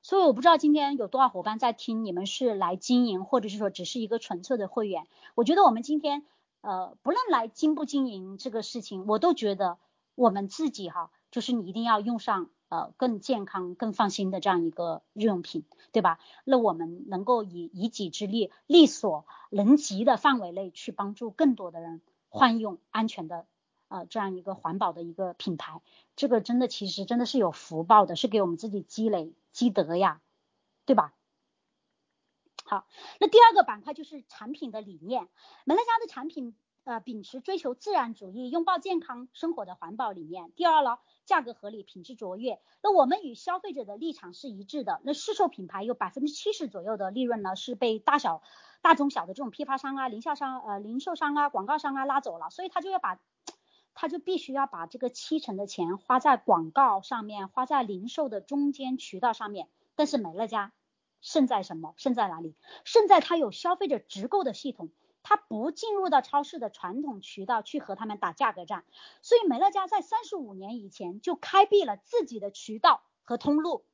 [0.08, 5.06] 所以我不知道今天有多少伙伴在听，你们是来经营，或者是说只是一个纯粹的会员。
[5.34, 6.24] 我觉得我们今天，
[6.62, 9.76] 呃，不论来经不经营这个事情，我都觉得
[10.14, 16.18] 我们自己哈，就是你一定要用上呃更健康、更放心的这样一个日用品，对吧？
[16.44, 22.00] 那我们能够以一己之力，力所能及的范围内去帮助更多的人
[22.30, 23.44] 换用安全的
[23.88, 25.82] 呃这样一个环保的一个品牌，
[26.16, 29.34] 这个真的其实真的是有福报的，是给我们自己积累。
[29.58, 30.20] 积德呀，
[30.86, 31.14] 对吧？
[32.64, 32.86] 好，
[33.18, 35.26] 那第二个板块就是产品的理念。
[35.64, 40.52] 美乐家的产品呃秉持追求自然主义、拥抱健康生活的环保理念。
[40.52, 42.60] 第二呢，价格合理、品质卓越。
[42.84, 45.00] 那我们与消费者的立场是一致的。
[45.02, 48.44] 那市售品牌有百分之七十左右的利润呢是被大小、
[48.80, 53.18] 大中小的这种批发商啊、零售商呃零售商啊、广告商啊拉走了，所以他就要把。
[54.00, 59.68] 他就必须要把这个七成的钱花在广告上面，花在零售的中间渠道上面。
[59.96, 60.72] 但是美乐家
[61.20, 61.94] 胜在什么？
[61.96, 62.54] 胜在哪里？
[62.84, 64.90] 胜在它有消费者直购的系统，
[65.24, 68.84] 他不进入到超市的传统渠道去和他们打价格战，
[69.20, 73.84] 所以美乐家在三十五年以前就开辟了自己的渠道和通路。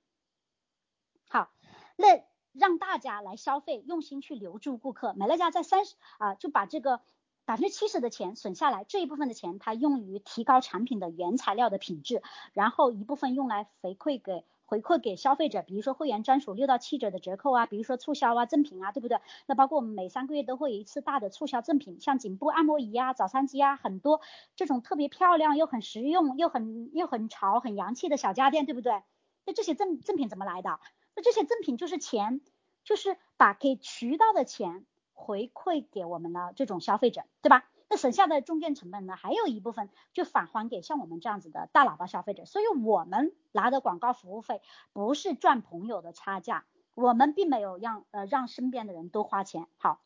[1.31, 1.51] 好，
[1.97, 5.15] 那让大家来消费，用心去留住顾客。
[5.15, 7.01] 美乐家在三十啊就把这个
[7.45, 12.23] 百分之七十的钱省下来，这一部分的钱它用于提高产品的原材料的品质，
[12.53, 14.45] 然后一部分用来回馈给。
[14.67, 19.21] 回馈给消费者，比如说会员专属六到七折的折扣啊，比如说促销啊、赠品啊，对不对？
[19.45, 24.23] 那包括我们每三个月都会有一次大的促销赠品，像颈部按摩仪啊、早餐机啊，很多
[24.57, 29.03] 这种特别漂亮又很实用又很又很潮很洋气的小家电，对不对？
[29.45, 30.81] 那这些赠赠品怎么来的？
[31.15, 32.41] 那这些赠品就是钱，
[32.85, 37.65] 就是把给渠道的钱回馈给我们的这种消费者，对吧？
[37.89, 44.61] 那省下的中间成本呢，还有一部分就返还给像我们这样子的大喇叭消费者，所以我们拿的广告服务费
[44.93, 50.04] 不是赚朋友的差价，我们并没有让呃让身边的人多花钱，好。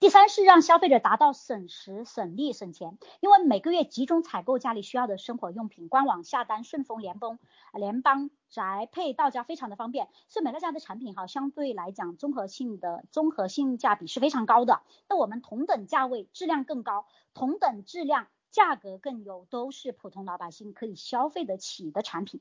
[0.00, 7.40] 第三是让消费者达到省时省力省钱，因为每个月集中采购家里需要的生活用品，官网下单顺丰、联邦、
[7.72, 14.82] 联邦宅配到家非常的方便，所以美乐家的产品哈相对来讲综合性的综合性价比是非常高的。
[15.08, 22.40] 那我们同等价位质量更高，同等质量价格更优，都是普通老百姓可以消费得起的产品。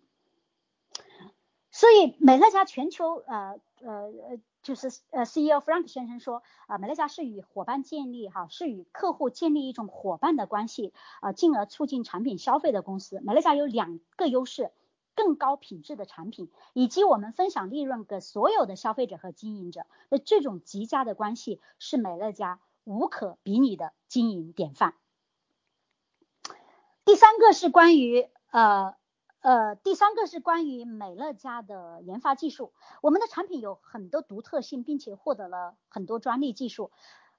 [1.71, 3.89] 所以美乐家全球呃呃
[4.29, 4.39] 呃。
[4.67, 10.91] 就是呃，CEO Frank 先生说啊，美乐家是与伙伴建立哈，是与客户建立一种伙伴的关系
[11.21, 13.21] 啊，进而促进产品消费的公司。
[13.21, 14.73] 美乐家有两个优势，
[15.15, 19.85] 更高品质的产品，以及我们分享利润给所有的消费者和经营者。
[20.09, 24.95] 那这种极佳的关系是美乐家无可比拟的经营典范。
[27.05, 28.95] 第三个是关于呃。
[29.41, 36.91] 呃，第三个是关于美乐家的研发技术，我们的产品有很多独特性，并且获得了很多专利技术。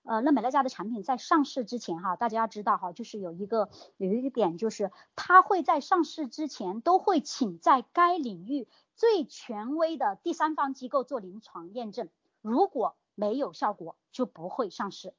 [0.04, 3.68] 呃，那美乐家的产品在上市之前哈，大家要知道哈，就是有一个
[3.98, 12.08] 有一个点，就是它会在上市之前都会请在该领域最权威的第三方机构做临床验证，
[12.40, 15.12] 如果没有效果，就不会上市。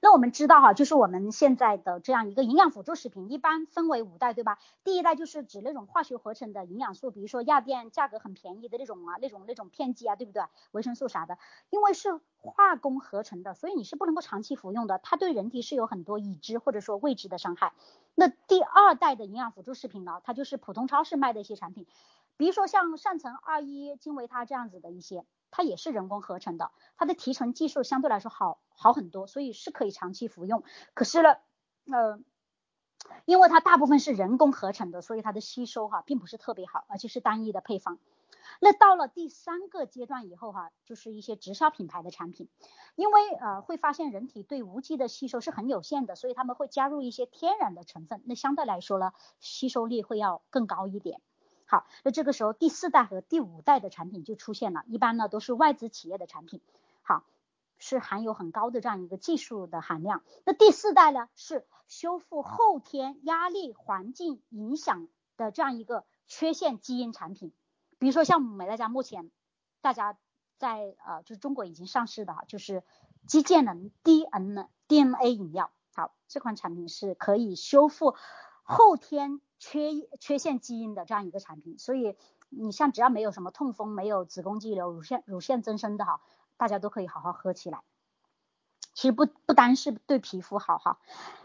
[0.00, 4.58] 那我们知道哈，就是我们现在的这样一个营养辅助食品，一般分为五代，对吧？
[4.84, 10.42] 第一代就是指那种化学合成的营养素，比如说亚店价格很便宜的那种啊，那种那种片剂啊，对不对？
[10.72, 11.38] 维生素啥的，
[11.70, 17.72] 因为是化工合成的，所以你是不能够长期服用的，它对人体是有很多已知或者说未知的伤害。
[18.14, 21.86] 那第二代的营养辅助食品呢，它就是普通超市卖的一些产品，
[22.36, 25.24] 比如说像善层二一、金维他这样子的一些。
[25.56, 30.62] 它也是人工合成的，它的提纯技术相对来说好好很多，所以是可以长期服用。
[30.92, 31.36] 可是呢，
[31.90, 32.20] 呃，
[33.24, 37.98] 因为它大部分是人工合成的，所以它的吸收哈并不是特别好，而且是单一的配方。
[38.60, 42.50] 那到了第三个阶段以后哈，就是一些直销品牌的产品，
[42.94, 51.22] 因为呃会发现人体对无机的吸收是很有限的，所以他们会加入一些天然的成分，那相对来说呢，吸收率会要更高一点。
[51.68, 56.60] 好，那这个时候第四代和第五代的产品就出现了，一般呢都是外资企业的产品，
[57.02, 57.24] 好，
[57.78, 60.22] 是含有很高的这样一个技术的含量。
[60.44, 67.52] 那第四代呢是修复后天压力环境影响的这样一个缺陷基因产品，
[67.98, 69.32] 比如说像美乐家目前
[69.80, 70.16] 大家
[70.58, 72.84] 在呃就是中国已经上市的，就是
[73.26, 78.14] 肌健能 DN DNA 饮料，好，这款产品是可以修复
[78.62, 79.40] 后天。
[79.58, 79.90] 缺
[80.20, 82.16] 缺陷基因的这样一个产品，所以
[82.48, 86.20] 你像只要没有什么痛风、没有子宫肌瘤、乳腺乳腺增生的哈，
[86.56, 87.82] 大家都可以好好喝起来。
[88.94, 90.98] 其实不不单是对皮肤好哈。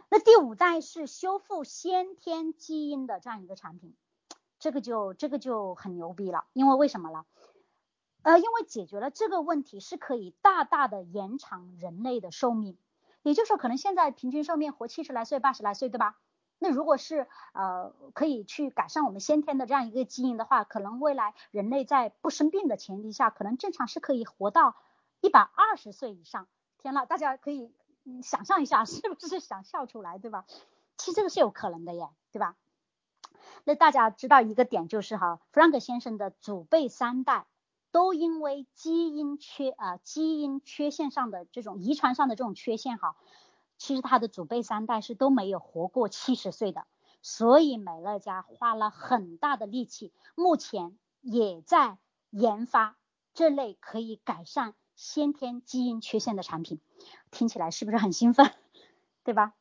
[0.10, 3.96] 那第五代是修复先天基因的这样一个产品，
[4.60, 7.26] 这个就这个就很牛逼了，因为为什么呢？
[8.24, 12.78] 呃，因为解决了这个问题，是可以大大的延长人类的寿命。
[13.24, 16.18] 也就是说，可能现在平均寿命活七十来岁、八十来岁，对吧？
[16.64, 24.76] 那如果是呃可以去改善我们先天的这样一个基因的话，可能未来人类在不生病的前提下，可能正常是可以活到
[25.22, 26.48] 一百二十岁以上。
[26.78, 27.74] 天呐，大家可以
[28.22, 30.46] 想象一下， 是不是想笑出来，对吧？
[30.98, 32.56] 其实这个是有可能的耶，对吧？
[33.64, 37.48] 那大家知道一个点就是哈，弗兰克先生的祖辈三代
[37.92, 43.16] 都因为基因缺啊基因缺陷上的这种遗传上的这种缺陷哈。
[43.82, 46.86] 其实他的祖辈三代是都没有活过七十岁的，
[47.24, 51.98] 所以美乐家花了很大的力气，目前也在
[52.30, 52.96] 研发
[53.34, 56.80] 这类可以改善先天基因缺陷的产品。
[57.32, 58.54] 听起来是不是很兴奋？
[59.24, 59.56] 对吧？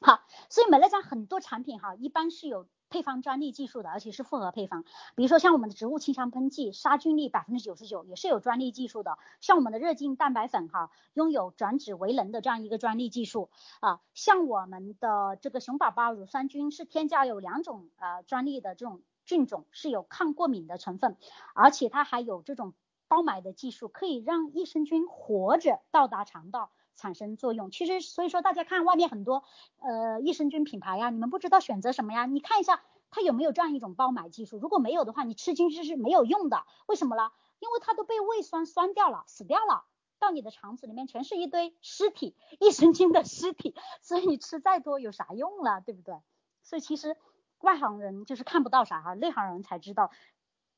[0.00, 4.84] 好，所以美乐家很多产品哈，一般是有配方专利技术的，而且是复合配方。
[5.14, 9.18] 比如说像我们的植物清香喷剂，杀菌率百分之九十九，也是有专利技术的。
[9.40, 14.00] 像我们的热净蛋白粉哈，拥有转脂为能的这样一个专利技术啊。
[14.14, 21.16] 像我们的这个熊宝宝乳酸菌是添加有两种呃专利的这种菌种，是有抗过敏的成分，
[21.54, 22.72] 而且它还有这种
[23.06, 26.70] 包埋的技术，可以让益生菌活着到达肠道。
[26.98, 29.44] 产生作用，其实所以说大家看外面很多
[29.78, 32.26] 呃益生菌品牌呀，你们不知道选择什么呀？
[32.26, 36.64] 你看一下它有没有这样一种包埋技术，如果没有的话，你吃进去是没有用的。
[36.86, 37.30] 为什么呢？
[37.60, 39.84] 因为它都被胃酸酸掉了，死掉了，
[40.18, 46.20] 到你的肠子里面全是一堆尸体， 益生菌的尸体，所以你吃再多有啥用了，对不对？
[46.62, 47.16] 所以其实
[47.60, 50.10] 外行人就是看不到啥哈，内行人才知道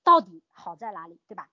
[0.05, 1.49] 到底好在哪里，对吧？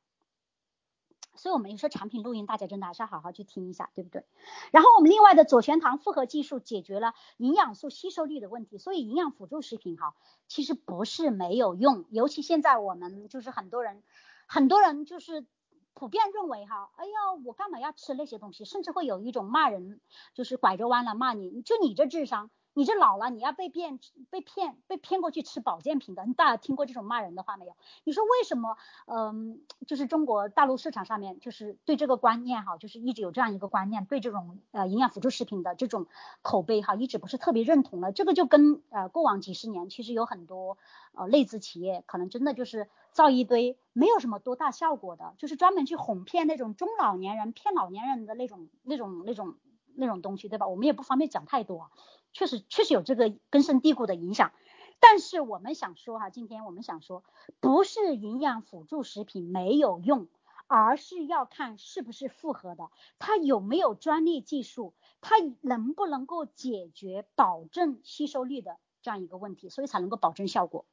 [1.37, 4.25] 所以，我们有时候产品录音，大家真的还是要好好去听一下，对不对？
[4.71, 8.77] 然后，我们另外的左旋糖复合技术解决了营养素吸收率的问题。
[8.77, 10.15] 所以，营养辅助食品哈，
[10.47, 12.05] 其实不是没有用。
[12.09, 14.03] 尤其现在我们就是很多人，
[14.47, 15.45] 很多人就是
[15.93, 17.11] 普遍认为哈，哎呀，
[17.45, 18.65] 我干嘛要吃那些东西？
[18.65, 20.01] 甚至会有一种骂人，
[20.33, 22.51] 就是拐着弯了骂你，就你这智商。
[22.77, 23.97] 你这老了，你要被骗，
[24.29, 27.75] 被骗，被骗过去吃保健品的，你大家听过这种骂人的话没有？
[28.03, 28.77] 你说为什么？
[29.07, 36.05] 嗯，就是中国大陆市场上面，就是对这个观念哈，就是一直有这样一个观念，对这种呃营养辅助食品的这种
[36.43, 38.11] 口碑哈，一直不是特别认同了。
[38.11, 40.77] 这个就跟呃过往几十年，其实有很多
[41.13, 49.55] 呃类资企业，可能真的就是造一堆没有什么多大效果的，就是专门去哄骗那种中老年人，骗老年人的那种那种那种
[49.95, 50.67] 那种东西，对吧？
[50.67, 51.89] 我们也不方便讲太多。
[52.37, 54.51] 确实确实有这个根深蒂固的影响，
[54.99, 57.23] 但是我们想说哈，今天我们想说，
[57.59, 60.27] 不是营养辅助食品没有用，
[60.67, 70.85] 而是要看是不是复合的，它有没有专利技术，它能不能够解决保证吸收率的这样一个问题，所以才能够保证效果，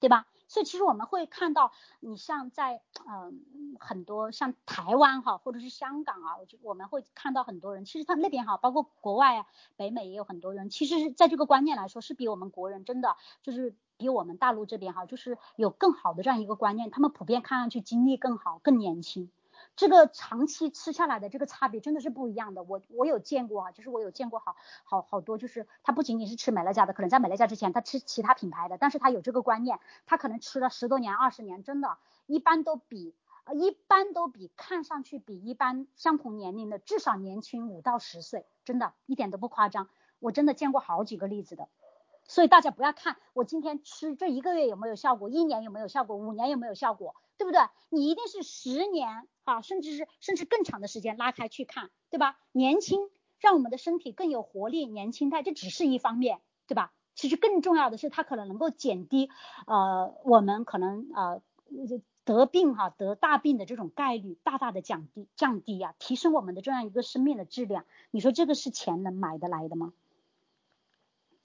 [0.00, 0.26] 对吧？
[0.50, 9.46] 所以其实我们会看到，你像在嗯很多像台湾哈，或者是香港啊，我就我们会看到很多人，其实他们那边哈，包括国外啊，
[9.76, 19.30] 北美也有很多人，其实是在这个观念来说，是比我们国人真的就是比我们大陆这边哈，就是有更好的这样一个观念，他们普遍看上去精力更好，更年轻。
[19.78, 33.14] 这个长期吃下来的这个差别真的是不一样的，我我有见过啊，就是我有见过好好好多，就是他不仅仅是吃美乐家的，可能在美乐家之前他吃其他品牌的，但是他有这个观念，他可能吃了十多年、二十年，真的，一般都比
[33.54, 41.68] 一般都比看上去比一般相同年龄的至少年轻五到十岁，真的一点都不夸张，我真的见过好几个例子的。
[42.24, 47.60] 所以大家不要看我今天吃这一个月有没有效果，一年有没有效果，五年有没有效果，对不对？
[47.90, 52.38] 你一定是十年啊，甚至是甚至更长的时间拉开去看，对吧？
[52.52, 53.00] 年轻
[53.38, 56.92] 让我们的身体更有活力，年轻态这只是一方面，对吧？
[57.14, 59.28] 其实更重要的是它可能能够减低
[59.66, 61.42] 呃我们可能呃
[62.24, 67.86] 得病哈得大病的这种概率，大大的降低降低呀，提升我们的这样一个生命的质量。
[68.10, 69.92] 你说这个是钱能买得来的吗？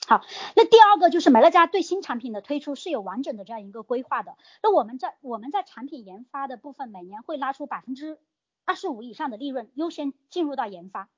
[0.05, 0.21] 好，
[0.55, 4.35] 那第二个就是美乐家对新产品的推出是有完整的这样一个规划的。
[4.61, 8.19] 那我们在我们在产品研发的部分，每年会拉出百分之
[8.65, 11.09] 二十五以上的利润，优先进入到研发。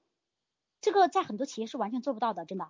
[0.81, 2.69] 这个在很多企业是完全做不到的，真的。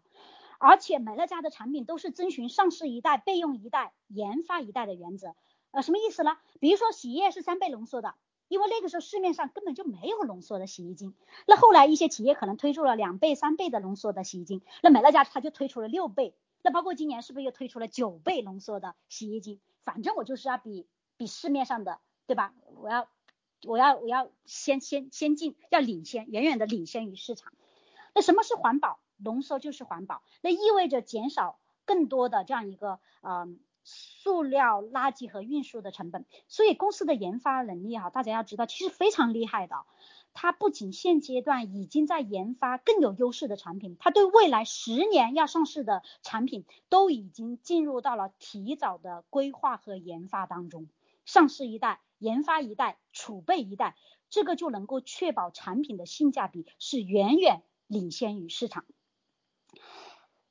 [0.57, 5.35] 而且美乐家的产品都是遵循上市一代备用一代研发一代的原则。
[5.71, 6.37] 呃，什么意思呢？
[6.61, 8.15] 比如说洗衣液是三倍浓缩的。
[8.47, 11.15] 因为那个时候市面上根本就没有浓缩的洗衣精，
[11.47, 19.59] 那后来一些企业可能推出了两倍、三倍的浓缩的洗衣精，那美乐家它就推出了六倍，那包括今年是不是又推出了九倍浓缩的洗衣精？
[19.83, 20.87] 反正我就是要比
[21.17, 22.53] 比市面上的，对吧？
[22.81, 23.07] 我要
[23.63, 27.53] 我要我要先先先进，要领先，远远的领先于市场。
[28.13, 28.99] 那什么是环保？
[29.17, 33.59] 浓缩就是环保，那意味着减少更多的这样一个嗯。
[33.85, 39.85] 塑料垃圾和运输的成本，所以公司的研发能力哈，大家要知道其实非常厉害的。
[40.33, 50.89] 它不仅现阶段已经在研发更有优势的产品，它对未来十年要上市的产品都已经进入到了提早的规划和研发当中。
[51.23, 53.95] 上市一代，研发一代，储备一代，
[54.29, 58.83] 这个就能够确保产品的性价比是远远领先于市场。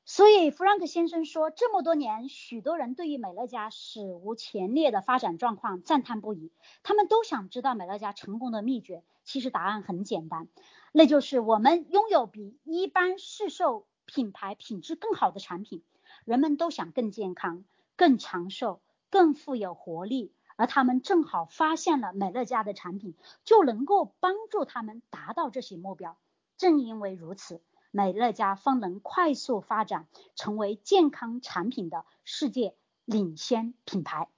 [0.06, 6.52] 所以弗兰克先生说，这么多年，许多人对于美乐家史无前例的发展状况赞叹不已。
[6.82, 9.02] 他们都想知道美乐家成功的秘诀。
[9.24, 10.48] 其实答案很简单，
[10.92, 15.82] 那就是我们拥有比一般市售品牌品质更好的产品。
[16.26, 17.64] 人们都想更健康、
[17.96, 26.18] 更长寿、更富有活力，而他们正好发现了美乐家的产品，就能够帮助他们达到这些目标。
[26.58, 27.62] 正因为如此。
[27.96, 32.74] 美乐家方能快速发展，成为健康产品的世界
[33.04, 34.28] 领先品牌。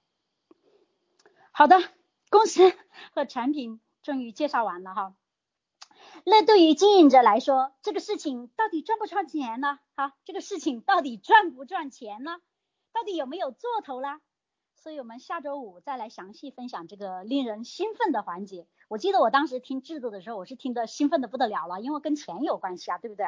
[1.49, 1.77] 好的，
[2.29, 2.71] 公司
[3.15, 5.15] 和产品终于介绍完了哈。
[6.23, 9.79] 那对于经营者来说，这个事情到底赚不赚钱呢？
[9.95, 12.37] 好，这个事情到底赚不赚钱呢？
[12.93, 14.21] 到底有没有做头啦？
[14.75, 18.67] 所以我们下周五再来详细分享这个令人兴奋的环节。
[18.87, 23.27] 我记得我当时听制度的时候，我是听得兴奋的不得了了，因为跟钱有关系啊，对不对？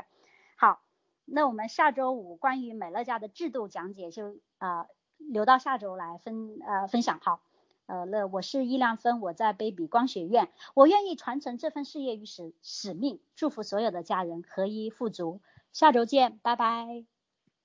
[0.55, 0.81] 好，
[1.25, 4.87] 那我们下周五关于美乐家的制度讲解就啊
[5.17, 7.41] 留到下周来分呃分享好。
[7.87, 15.41] 呃，那我是易亮芬，我在卑比光学院，我愿意传承这份事业与使使命，祝福所有的家人合一富足。
[15.73, 17.18] 下周见，拜拜。